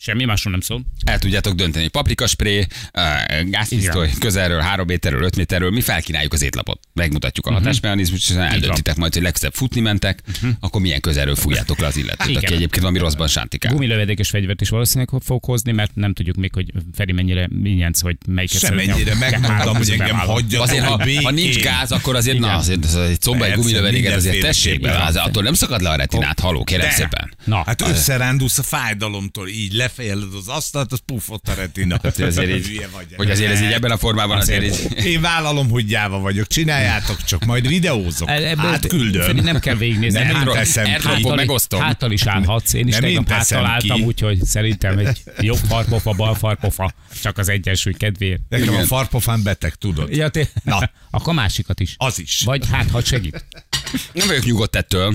Semmi 0.06 0.24
másról 0.24 0.52
nem 0.52 0.60
szól. 0.60 0.84
El 1.04 1.18
tudjátok 1.18 1.54
dönteni. 1.54 1.88
Paprikaspré, 1.88 2.66
gázpisztoly, 3.44 4.10
közelről, 4.18 4.60
3 4.60 4.86
méterről, 4.86 5.22
5 5.22 5.36
méterről, 5.36 5.70
mi 5.70 5.80
felkínáljuk 5.80 6.32
az 6.32 6.42
étlapot. 6.42 6.80
Megmutatjuk 6.92 7.46
a 7.46 7.50
Mhm. 7.50 7.58
hatásmechanizmust, 7.58 8.30
és 8.30 8.36
eldöntitek 8.36 8.96
majd, 8.96 9.12
hogy 9.14 9.22
legszebb 9.22 9.54
futni 9.54 9.80
mentek, 9.80 10.22
akkor 10.60 10.80
milyen 10.80 11.00
közelről 11.00 11.34
fújjátok 11.34 11.78
le 11.78 11.86
az 11.86 11.96
illetőt, 11.96 12.26
Mhm. 12.28 12.36
Aki 12.36 12.46
egyébként 12.46 12.80
valami 12.80 12.98
rosszban 12.98 13.28
sántikál. 13.28 13.72
Gumilövedékes 13.72 14.28
fegyvert 14.28 14.60
is 14.60 14.68
valószínűleg 14.68 15.08
fog 15.24 15.44
hozni, 15.44 15.72
mert 15.72 15.94
nem 15.94 16.12
tudjuk 16.12 16.36
még, 16.36 16.52
hogy 16.54 16.72
Feri 16.94 17.12
mennyire 17.12 17.48
minyenc, 17.50 18.00
hogy 18.00 18.16
melyiket 18.26 18.60
semennyire 18.60 18.94
szeretne. 18.94 19.18
megmondtam, 19.18 19.56
Három 19.56 19.76
hogy 19.76 19.90
engem 19.90 20.16
hagyjanak. 20.16 20.66
Azért, 20.68 20.84
ha, 20.84 21.02
ha 21.22 21.30
nincs 21.30 21.58
gáz, 21.58 21.92
akkor 21.92 22.16
azért, 22.16 22.38
na, 22.38 22.52
azért 22.54 22.84
ez 22.84 22.94
egy 22.94 23.20
comba, 23.20 23.44
egy 23.44 23.54
gumilövedéket 23.54 24.14
azért 24.14 24.40
tessék 24.40 24.80
be, 24.80 25.02
az, 25.02 25.16
attól 25.16 25.42
nem 25.42 25.54
szakad 25.54 25.80
le 25.82 25.88
a 25.90 25.96
retinát, 25.96 26.40
haló, 26.40 26.64
kérem 26.64 26.90
szépen. 26.90 27.32
Na, 27.44 27.62
Hát 27.66 27.82
összerándulsz 27.82 28.58
a 28.58 28.62
fájdalomtól, 28.62 29.48
így 29.48 29.72
lefejeled 29.96 30.34
az 30.34 30.48
asztalt, 30.48 30.92
az 30.92 30.98
puffott 31.06 31.48
a 31.48 31.54
retina. 31.54 31.98
hogy 32.02 32.22
azért 32.22 32.50
így- 32.50 32.66
Hülye 32.66 32.88
vagy. 32.92 33.06
Hogy 33.16 33.30
azért 33.30 33.52
ez 33.52 33.60
így 33.60 33.70
ebben 33.72 33.90
a 33.90 33.96
formában 33.96 34.38
azért 34.38 34.62
így... 34.64 35.04
Én 35.06 35.20
vállalom, 35.20 35.70
hogy 35.70 35.86
gyáva 35.86 36.18
vagyok, 36.18 36.46
csináljátok 36.46 37.24
csak, 37.24 37.44
majd 37.44 37.68
videózok. 37.68 38.28
E- 38.28 38.32
ebből- 38.32 38.64
Hát 38.70 38.86
küldöm. 38.86 39.22
Feri, 39.22 39.40
nem 39.40 39.58
kell 39.58 39.74
végignézni. 39.74 40.18
Nem 40.18 40.34
Háttal- 40.34 40.54
teszem 40.54 40.86
háttal- 40.86 41.34
megosztom. 41.36 41.80
Háttal 41.80 42.12
is 42.12 42.26
állhatsz. 42.26 42.72
Én 42.72 42.86
is 42.86 42.92
Nem 42.92 43.02
tegnap 43.02 43.28
háttal 43.28 43.66
álltam, 43.66 44.00
úgyhogy 44.02 44.44
szerintem 44.44 44.98
egy 44.98 45.22
jobb 45.40 45.58
farpofa, 45.68 46.12
bal 46.12 46.34
farpofa. 46.34 46.92
Csak 47.22 47.38
az 47.38 47.48
egyensúly 47.48 47.92
kedvéért. 47.92 48.40
Nekem 48.48 48.74
a 48.74 48.82
farpofán 48.84 49.42
beteg, 49.42 49.74
tudod? 49.74 50.16
Ja, 50.16 50.28
te... 50.28 50.48
Na. 50.64 50.90
Akkor 51.10 51.28
a 51.28 51.32
másikat 51.36 51.80
is. 51.80 51.94
Az 51.96 52.20
is. 52.20 52.42
Vagy 52.44 52.66
hát, 52.70 52.90
ha 52.90 53.02
segít. 53.04 53.44
Nem 54.12 54.26
vagyok 54.26 54.44
nyugodt 54.44 54.76
ettől. 54.76 55.14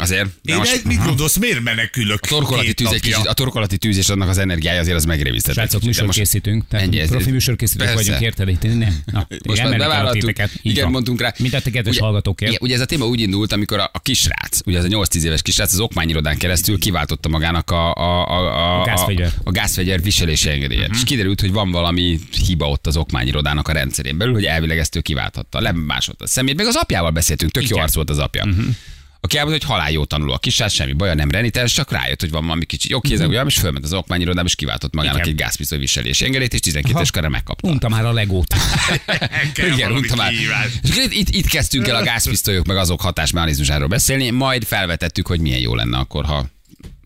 Azért. 0.00 0.28
de 0.42 0.52
Én 0.52 0.58
most- 0.58 0.72
egy, 0.72 0.84
mit 0.84 1.04
gondolsz, 1.04 1.36
miért 1.38 1.60
menekülök? 1.60 2.18
A 2.22 2.26
torkolati 2.28 2.74
tűz 2.74 2.92
egy 2.92 3.00
kicsit, 3.00 3.26
a 3.26 3.32
torkolati 3.32 3.78
tűz 3.78 3.96
és 3.96 4.08
annak 4.08 4.28
az 4.28 4.38
energiája 4.38 4.80
azért 4.80 4.96
az 4.96 5.04
megrémisztett. 5.04 5.54
Srácok, 5.54 5.82
műsor 5.82 6.06
most- 6.06 6.18
készítünk. 6.18 6.64
Tehát 6.68 6.86
Ennyi, 6.86 6.98
ez- 7.00 7.08
profi 7.08 7.30
műsorkészítők 7.30 7.86
Persze. 7.86 8.02
vagyunk, 8.02 8.20
érted? 8.20 8.48
Itt 8.48 8.62
Nem. 8.62 8.96
Na, 9.12 9.26
Most 9.46 9.62
már 9.62 9.76
bevállaltuk, 9.78 10.32
igen, 10.62 10.82
van. 10.82 10.92
mondtunk 10.92 11.20
rá. 11.20 11.34
Mint 11.38 11.54
a 11.54 11.60
te 11.60 11.70
kedves 11.70 11.94
Ugye- 11.94 12.04
hallgatókért. 12.04 12.50
Igen, 12.50 12.62
ugye 12.64 12.74
ez 12.74 12.80
a 12.80 12.84
téma 12.86 13.04
úgy 13.06 13.20
indult, 13.20 13.52
amikor 13.52 13.78
a, 13.78 13.90
a 13.92 14.00
kisrác, 14.00 14.60
ugye 14.66 14.78
ez 14.78 14.84
a 14.84 14.88
8-10 14.88 15.22
éves 15.22 15.42
kisrác 15.42 15.72
az 15.72 15.80
okmányirodán 15.80 16.36
keresztül 16.38 16.78
kiváltotta 16.78 17.28
magának 17.28 17.70
a, 17.70 17.94
a, 17.94 18.28
a, 18.28 18.38
a, 18.38 18.80
A 18.80 18.84
gázfegyver. 18.84 19.32
a, 19.38 19.40
a 19.44 19.50
gázfegyver 19.50 20.02
viselési 20.02 20.48
engedélyet. 20.48 20.82
Mhm. 20.82 20.90
Uh-huh. 20.90 21.02
És 21.02 21.08
kiderült, 21.10 21.40
hogy 21.40 21.52
van 21.52 21.70
valami 21.70 22.18
hiba 22.46 22.68
ott 22.68 22.86
az 22.86 22.96
okmányirodának 22.96 23.68
a 23.68 23.72
rendszerén 23.72 24.18
belül, 24.18 24.32
hogy 24.34 24.44
elvileg 24.44 24.78
ezt 24.78 24.96
ő 24.96 25.00
kiválthatta. 25.00 25.60
Lemásolta 25.60 26.24
a 26.24 26.28
szemét. 26.28 26.56
Meg 26.56 26.66
az 26.66 26.74
apjával 26.76 27.10
beszéltünk, 27.10 27.52
tök 27.52 27.68
jó 27.68 27.76
arc 27.78 27.94
volt 27.94 28.10
az 28.10 28.18
apja. 28.18 28.44
Uh-huh. 28.44 28.64
Aki 29.20 29.36
elmondta, 29.38 29.66
hogy 29.66 29.76
halál 29.76 29.92
jó 29.92 30.04
tanuló 30.04 30.32
a 30.32 30.38
kisrác, 30.38 30.72
semmi 30.72 30.92
baja, 30.92 31.14
nem 31.14 31.30
renites, 31.30 31.72
csak 31.72 31.90
rájött, 31.90 32.20
hogy 32.20 32.30
van 32.30 32.42
valami 32.42 32.64
kicsi 32.64 32.90
jó 32.90 33.00
kézzel, 33.00 33.28
uh-huh. 33.28 33.46
és 33.46 33.58
fölment 33.58 33.84
az 33.84 33.92
okmányirodába, 33.92 34.46
és 34.46 34.54
kiváltott 34.54 34.94
magának 34.94 35.18
Igen. 35.18 35.28
egy 35.28 35.34
gázpisztoly 35.34 35.78
viselési 35.78 36.24
engedélyt, 36.24 36.54
és 36.54 36.60
12 36.60 36.98
es 36.98 37.10
korra 37.10 37.28
megkapta. 37.28 37.68
Unta 37.68 37.88
már 37.88 38.04
a 38.04 38.12
legót. 38.12 38.54
Igen, 39.74 39.92
mondtam 39.92 40.16
már. 40.16 40.32
És 40.82 40.96
itt, 40.96 41.12
itt, 41.12 41.28
itt 41.28 41.46
kezdtünk 41.46 41.88
el 41.88 41.96
a 41.96 42.02
gázpisztolyok 42.02 42.66
meg 42.66 42.76
azok 42.76 43.00
hatásmechanizmusáról 43.00 43.88
beszélni, 43.88 44.30
majd 44.30 44.64
felvetettük, 44.64 45.26
hogy 45.26 45.40
milyen 45.40 45.60
jó 45.60 45.74
lenne 45.74 45.98
akkor, 45.98 46.24
ha 46.24 46.46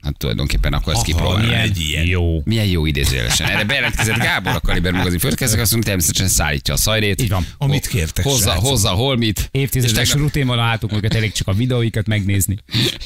Hát 0.02 0.16
tulajdonképpen 0.18 0.72
akkor 0.72 0.92
ezt 0.92 1.02
Aha, 1.02 1.10
kipróbálom. 1.12 1.46
milyen 1.46 1.60
egy 1.60 1.80
ilyen. 1.80 2.04
Jó. 2.06 2.42
Milyen 2.44 2.66
jó 2.66 2.86
idézőjelesen. 2.86 3.48
Erre 3.48 3.64
bejelentkezett 3.64 4.16
Gábor 4.16 4.52
a 4.54 4.60
Kaliber 4.60 4.92
magazin 4.92 5.18
főtkezek, 5.18 5.60
azt 5.60 5.70
mondja, 5.70 5.88
természetesen 5.90 6.28
szállítja 6.28 6.74
a 6.74 6.76
szajrét. 6.76 7.22
Így 7.22 7.28
van. 7.28 7.46
Amit 7.58 7.86
kértek, 7.86 8.24
Hozza, 8.24 8.50
srácok. 8.50 8.64
hozza 8.66 8.88
holmit. 8.88 9.48
Évtizedes 9.50 9.92
tegnap- 10.08 10.18
rutin 10.26 10.46
van 10.46 10.58
a 10.58 10.62
hátunkon, 10.62 11.00
elég 11.14 11.32
csak 11.32 11.48
a 11.48 11.52
videóikat 11.52 12.06
megnézni. 12.06 12.56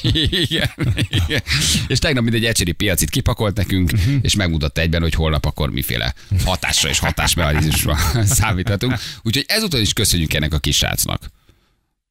igen, 0.03 0.71
igen. 1.09 1.43
És 1.87 1.99
tegnap 1.99 2.23
mindegy 2.23 2.45
ecseri 2.45 2.73
piacit 2.73 3.11
kipakolt 3.11 3.57
nekünk, 3.57 3.91
és 4.23 4.35
megmutatta 4.35 4.81
egyben, 4.81 5.01
hogy 5.03 5.15
holnap 5.15 5.45
akkor 5.45 5.71
miféle 5.71 6.15
hatásra 6.45 6.89
és 6.89 6.99
hatásmechanizmusra 6.99 7.97
számíthatunk. 8.39 8.95
Úgyhogy 9.23 9.45
ezúttal 9.49 9.81
is 9.81 9.93
köszönjük 9.93 10.35
ennek 10.35 10.55
a 10.55 10.59
kis 10.59 10.77
srácnak, 10.77 11.31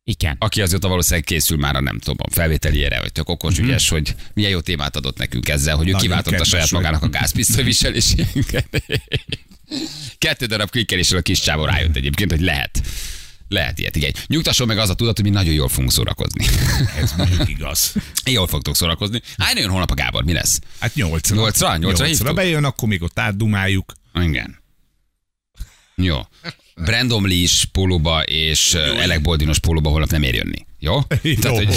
Igen. 0.07 0.35
aki 0.39 0.61
azóta 0.61 0.87
valószínűleg 0.87 1.23
készül 1.23 1.57
már 1.57 1.75
a 1.75 1.81
nem 1.81 1.99
tudom, 1.99 2.15
a 2.29 2.33
felvételére, 2.33 2.99
vagy 2.99 3.11
tök 3.11 3.29
okos, 3.29 3.57
ügyes, 3.57 3.89
hogy 3.89 4.15
milyen 4.33 4.51
jó 4.51 4.59
témát 4.59 4.95
adott 4.95 5.17
nekünk 5.17 5.49
ezzel, 5.49 5.75
hogy 5.75 5.87
ő 5.87 5.91
Nagyon 5.91 6.07
kiváltotta 6.07 6.43
saját 6.43 6.69
vagy. 6.69 6.81
magának 6.81 7.03
a 7.03 7.09
gázpisztoly 7.09 7.63
viselésünket. 7.63 8.83
Kettő 10.17 10.45
darab 10.45 10.69
klikkeléssel 10.69 11.17
a 11.17 11.21
kis 11.21 11.39
csávó 11.39 11.65
rájött 11.65 11.95
egyébként, 11.95 12.31
hogy 12.31 12.41
lehet. 12.41 12.81
Lehet 13.47 13.79
ilyet, 13.79 13.95
igen. 13.95 14.11
Nyugtasson 14.27 14.67
meg 14.67 14.77
az 14.77 14.89
a 14.89 14.93
tudat, 14.93 15.15
hogy 15.15 15.25
mi 15.25 15.31
nagyon 15.31 15.53
jól 15.53 15.69
fogunk 15.69 15.91
szórakozni. 15.91 16.45
Ez 16.97 17.11
mondjuk 17.17 17.49
igaz. 17.49 17.93
jól 18.25 18.47
fogtok 18.47 18.75
szórakozni. 18.75 19.21
Hány 19.37 19.57
jön 19.57 19.69
holnap 19.69 19.91
a 19.91 19.93
Gábor, 19.93 20.23
mi 20.23 20.33
lesz? 20.33 20.59
Hát 20.79 20.95
nyolcra. 20.95 21.35
Nyolcra? 21.35 21.67
Nyolcra 21.67 21.87
Nyolcra 21.87 22.05
hívtuk? 22.05 22.35
bejön, 22.35 22.63
akkor 22.63 22.87
még 22.87 23.01
ott 23.01 23.19
átdumáljuk. 23.19 23.93
Igen. 24.21 24.63
Jó. 25.95 26.17
Brandon 26.75 27.23
Lee 27.23 27.41
is 27.41 27.65
pólóba 27.71 28.21
és 28.23 28.73
Elek 28.73 29.21
Boldinos 29.21 29.59
pólóba 29.59 29.89
holnap 29.89 30.09
nem 30.11 30.23
ér 30.23 30.33
jönni. 30.33 30.65
Jó? 30.79 31.01
Tehát, 31.41 31.57
hogy, 31.57 31.67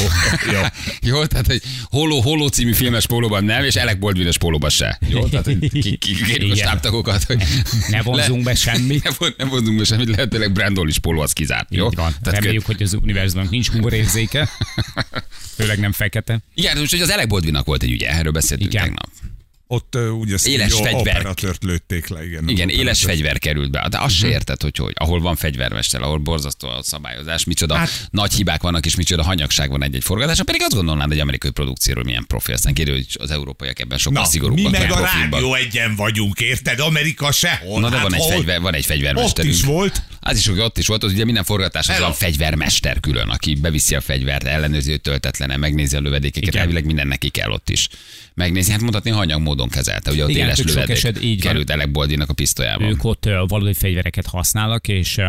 jó. 0.52 0.60
jó, 1.10 1.24
tehát, 1.26 1.46
hogy 1.46 1.62
Holó, 1.84 2.20
Holó 2.20 2.46
című 2.48 2.72
filmes 2.72 3.06
pólóban 3.06 3.44
nem, 3.44 3.64
és 3.64 3.74
Elek 3.74 3.98
Baldwinos 3.98 4.38
pólóban 4.38 4.70
se. 4.70 4.98
Jó? 5.08 5.28
Tehát, 5.28 5.44
hogy 5.44 5.58
ki, 5.82 5.96
ki, 5.96 6.14
kérjük 6.24 6.52
a 6.52 6.56
stábtagokat, 6.56 7.22
hogy 7.24 7.42
Ne 7.88 8.02
vonzunk 8.02 8.42
be 8.44 8.54
semmit. 8.54 9.04
Ne, 9.04 9.10
von- 9.18 9.34
ne 9.38 9.44
vonzunk 9.44 9.78
be 9.78 9.84
semmit, 9.84 10.08
lehetőleg 10.08 10.52
Brandon 10.52 10.88
is 10.88 10.98
póló 10.98 11.20
az 11.20 11.32
kizárt. 11.32 11.74
Jó? 11.74 11.86
Így 11.86 11.94
van. 11.94 12.14
Tehát, 12.22 12.40
Reméljük, 12.40 12.66
hogy 12.66 12.82
az 12.82 12.94
univerzumnak 13.02 13.50
nincs 13.50 13.68
humorérzéke. 13.68 14.48
Főleg 15.54 15.78
nem 15.78 15.92
fekete. 15.92 16.40
igen, 16.54 16.78
most 16.78 16.90
hogy 16.90 17.00
az 17.00 17.10
Elek 17.10 17.28
Baldwinnak 17.28 17.66
volt 17.66 17.82
egy 17.82 17.90
ügye, 17.90 18.08
erről 18.10 18.32
beszéltünk 18.32 18.72
Igen. 18.72 18.82
tegnap. 18.84 19.08
Ott 19.70 19.94
uh, 19.94 20.18
ugye 20.18 20.36
Éles 20.44 20.72
fegyver. 20.74 20.94
operatőrt 20.94 21.64
lőtték 21.64 22.08
le. 22.08 22.24
Igen, 22.26 22.48
Igen, 22.48 22.68
éles 22.68 23.02
fegyver 23.02 23.38
került 23.38 23.70
be. 23.70 23.86
De 23.90 23.98
azt 23.98 24.18
Mhm. 24.20 24.26
se 24.26 24.28
érted, 24.28 24.62
hogy, 24.62 24.76
hogy 24.76 24.92
ahol 24.94 25.20
van 25.20 25.36
fegyvermester, 25.36 26.02
ahol 26.02 26.18
borzasztó 26.18 26.68
a 26.68 26.82
szabályozás, 26.82 27.44
micsoda 27.44 27.74
hát, 27.74 27.88
Hát- 27.88 28.08
nagy 28.10 28.32
hibák 28.32 28.62
vannak, 28.62 28.86
és 28.86 28.96
micsoda 28.96 29.22
hanyagság 29.22 29.70
van 29.70 29.82
egy-egy 29.82 30.02
forgatáson, 30.04 30.44
pedig 30.44 30.62
azt 30.62 30.74
gondolnád 30.74 31.12
egy 31.12 31.18
amerikai 31.18 31.50
produkcióról 31.50 32.04
milyen 32.04 32.24
profi, 32.26 32.52
aztán 32.52 32.74
kiderül, 32.74 32.98
hogy 32.98 33.06
az 33.20 33.30
európaiak 33.30 33.78
ebben 33.80 33.98
sokkal 33.98 34.22
Na, 34.22 34.28
szigorúbbak. 34.28 34.72
mi 34.72 34.78
meg 34.78 34.90
a 34.92 35.00
rádió 35.00 35.54
egyen 35.54 35.96
vagyunk, 35.96 36.40
érted? 36.40 36.78
Amerika 36.80 37.32
sehol. 37.32 37.80
Na 37.80 37.88
de 37.88 37.94
Hát 37.96 38.04
van 38.04 38.14
egy, 38.14 38.20
hol? 38.20 38.30
fegyver, 38.32 38.60
van 38.60 38.74
egy 38.74 38.80
Ott 38.80 38.86
fegyvermesterünk. 38.86 39.54
is 39.54 39.62
volt. 39.62 40.02
Az 40.20 40.38
is, 40.38 40.46
hogy 40.46 40.58
ott 40.58 40.78
is 40.78 40.86
volt, 40.86 41.02
az 41.02 41.12
ugye 41.12 41.24
minden 41.24 41.44
forgatás 41.44 41.88
az 41.88 41.98
van 41.98 42.12
fegyvermester 42.12 43.00
külön, 43.00 43.28
aki 43.28 43.54
beviszi 43.54 43.94
a 43.94 44.00
fegyvert, 44.00 44.44
ellenőrzi, 44.44 44.90
hogy 44.90 45.00
töltetlene, 45.00 45.56
megnézi 45.56 45.96
a 45.96 46.00
lövedékeket, 46.00 46.54
elvileg 46.54 46.84
minden 46.84 47.06
neki 47.06 47.28
kell 47.28 47.50
ott 47.50 47.70
is. 47.70 47.88
Megnézi, 48.34 48.70
hát 48.70 48.80
mondhatni 48.80 49.10
hanyag 49.10 49.40
módon 49.58 49.72
kezelte, 49.72 50.10
ugye 50.10 50.24
ott 50.24 50.30
Igen, 50.30 50.44
éles 50.46 50.62
lövedék 50.62 51.22
így 51.22 51.40
került 51.40 51.70
Elek 51.70 51.90
Boldinak 51.90 52.28
a 52.28 52.32
pisztolyában. 52.32 52.88
Ők 52.88 53.04
ott 53.04 53.28
valódi 53.46 53.74
fegyvereket 53.74 54.26
használnak, 54.26 54.88
és 54.88 55.20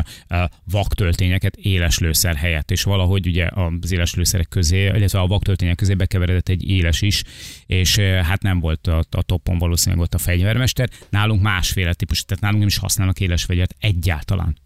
vaktöltényeket 0.71 1.55
éles 1.55 1.97
lőszer 1.97 2.35
helyett, 2.35 2.71
és 2.71 2.83
valahogy 2.83 3.27
ugye 3.27 3.49
az 3.81 3.91
éles 3.91 4.13
lőszerek 4.13 4.47
közé, 4.47 4.85
illetve 4.85 5.19
a 5.19 5.27
vaktöltények 5.27 5.75
közé 5.75 5.93
bekeveredett 5.93 6.49
egy 6.49 6.69
éles 6.69 7.01
is, 7.01 7.23
és 7.65 7.97
hát 7.97 8.41
nem 8.41 8.59
volt 8.59 8.87
a, 8.87 9.03
a 9.09 9.21
toppon 9.21 9.57
valószínűleg 9.57 10.03
ott 10.03 10.13
a 10.13 10.17
fegyvermester. 10.17 10.89
Nálunk 11.09 11.41
másféle 11.41 11.93
típus, 11.93 12.25
tehát 12.25 12.43
nálunk 12.43 12.59
nem 12.59 12.69
is 12.69 12.77
használnak 12.77 13.19
éles 13.19 13.43
fegyvert 13.43 13.75
egyáltalán. 13.79 14.57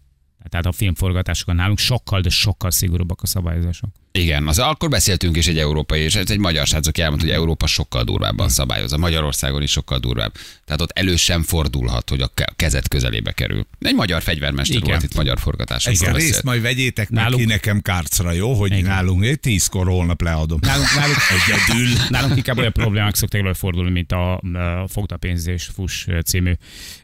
Tehát 0.48 0.66
a 0.66 0.72
filmforgatásokon 0.72 1.54
nálunk 1.54 1.78
sokkal, 1.78 2.20
de 2.20 2.28
sokkal 2.28 2.70
szigorúbbak 2.70 3.22
a 3.22 3.26
szabályozások. 3.26 3.90
Igen, 4.18 4.48
az 4.48 4.58
akkor 4.58 4.88
beszéltünk 4.88 5.36
is 5.36 5.46
egy 5.46 5.58
európai, 5.58 6.00
és 6.00 6.14
egy 6.14 6.38
magyar 6.38 6.66
srác, 6.66 6.86
aki 6.86 7.02
elmondta, 7.02 7.26
hogy 7.26 7.34
Európa 7.36 7.66
sokkal 7.66 8.04
durvábban 8.04 8.48
szabályozza. 8.48 8.96
Magyarországon 8.98 9.62
is 9.62 9.70
sokkal 9.70 9.98
durvább. 9.98 10.32
Tehát 10.64 10.80
ott 10.80 10.90
elő 10.98 11.16
sem 11.16 11.42
fordulhat, 11.42 12.08
hogy 12.10 12.20
a 12.20 12.30
ke- 12.34 12.52
kezed 12.56 12.88
közelébe 12.88 13.32
kerül. 13.32 13.66
Egy 13.80 13.94
magyar 13.94 14.22
fegyvermester 14.22 14.76
Igen. 14.76 14.88
volt 14.88 15.02
itt 15.02 15.14
magyar 15.14 15.38
forgatásokon. 15.38 15.98
Ezt 16.08 16.14
a 16.14 16.16
részt 16.16 16.42
majd 16.42 16.62
vegyétek 16.62 17.10
Nálunk- 17.10 17.40
ki 17.40 17.44
nekem 17.44 17.80
kárcra, 17.82 18.32
jó? 18.32 18.54
Hogy 18.54 18.72
Igen. 18.72 18.84
nálunk 18.84 19.24
egy 19.24 19.40
tízkor 19.40 19.86
holnap 19.86 20.22
leadom. 20.22 20.58
Nálunk, 20.62 20.94
nálunk, 20.94 21.16
Egyedül. 21.46 21.88
Nálunk 22.08 22.36
inkább 22.36 22.58
olyan 22.58 22.72
problémák 22.72 23.14
szoktak 23.14 23.40
előfordulni, 23.40 23.90
mint 23.98 24.12
a, 24.12 24.32
a 24.36 24.88
Fogta 24.88 25.16
pénz 25.16 25.46
és 25.46 25.68
Fuss 25.74 26.06
című 26.26 26.52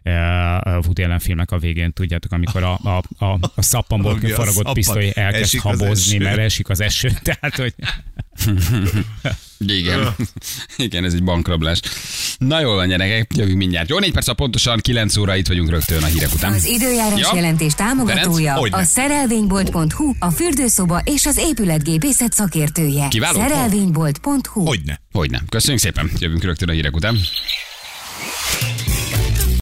uh, 0.05 0.13
Woody 0.65 1.03
Allen 1.03 1.19
filmek 1.19 1.51
a 1.51 1.59
végén, 1.59 1.93
tudjátok, 1.93 2.33
amikor 2.33 2.63
a, 2.63 2.81
a, 2.83 3.25
a, 3.25 3.39
a 3.55 3.63
szappanból 3.63 4.19
faragott 4.21 4.73
pisztoly 4.73 5.13
elkezd 5.15 5.57
habozni, 5.59 6.19
mert 6.19 6.39
esik 6.39 6.69
az 6.69 6.81
eső. 6.81 7.00
Tehát, 7.23 7.57
hogy 7.57 7.75
Igen. 9.59 10.15
Igen, 10.77 11.05
ez 11.05 11.13
egy 11.13 11.23
bankrablás. 11.23 11.81
Na 12.39 12.61
jól 12.61 12.75
van, 12.75 12.89
gyerekek, 12.89 13.31
jövünk 13.37 13.57
mindjárt. 13.57 13.89
Jó, 13.89 13.99
négy 13.99 14.13
perc, 14.13 14.29
a 14.29 14.35
pontosan 14.35 14.79
9 14.79 15.17
óra 15.17 15.37
itt 15.37 15.47
vagyunk 15.47 15.71
rögtön 15.71 16.03
a 16.03 16.07
hírek 16.07 16.35
után. 16.35 16.53
Az 16.53 16.65
időjárás 16.65 17.19
Ja. 17.21 17.31
jelentés 17.35 17.75
támogatója 17.75 18.35
Ferenc? 18.37 18.59
Hogyne. 18.59 18.77
a 18.77 18.83
szerelvénybolt.hu, 18.85 20.13
a 20.19 20.31
fürdőszoba 20.31 20.99
és 21.05 21.27
az 21.27 21.37
épületgépészet 21.37 22.33
szakértője. 22.33 23.09
Kiváló. 23.09 23.39
Szerelvénybolt.hu 23.39 24.65
Hogyne. 24.65 25.01
Hogy 25.13 25.31
nem. 25.31 25.43
Köszönjük 25.49 25.83
szépen. 25.83 26.11
Jövünk 26.19 26.43
rögtön 26.45 26.69
a 26.69 26.73
hírek 26.73 26.97
után. 26.97 27.19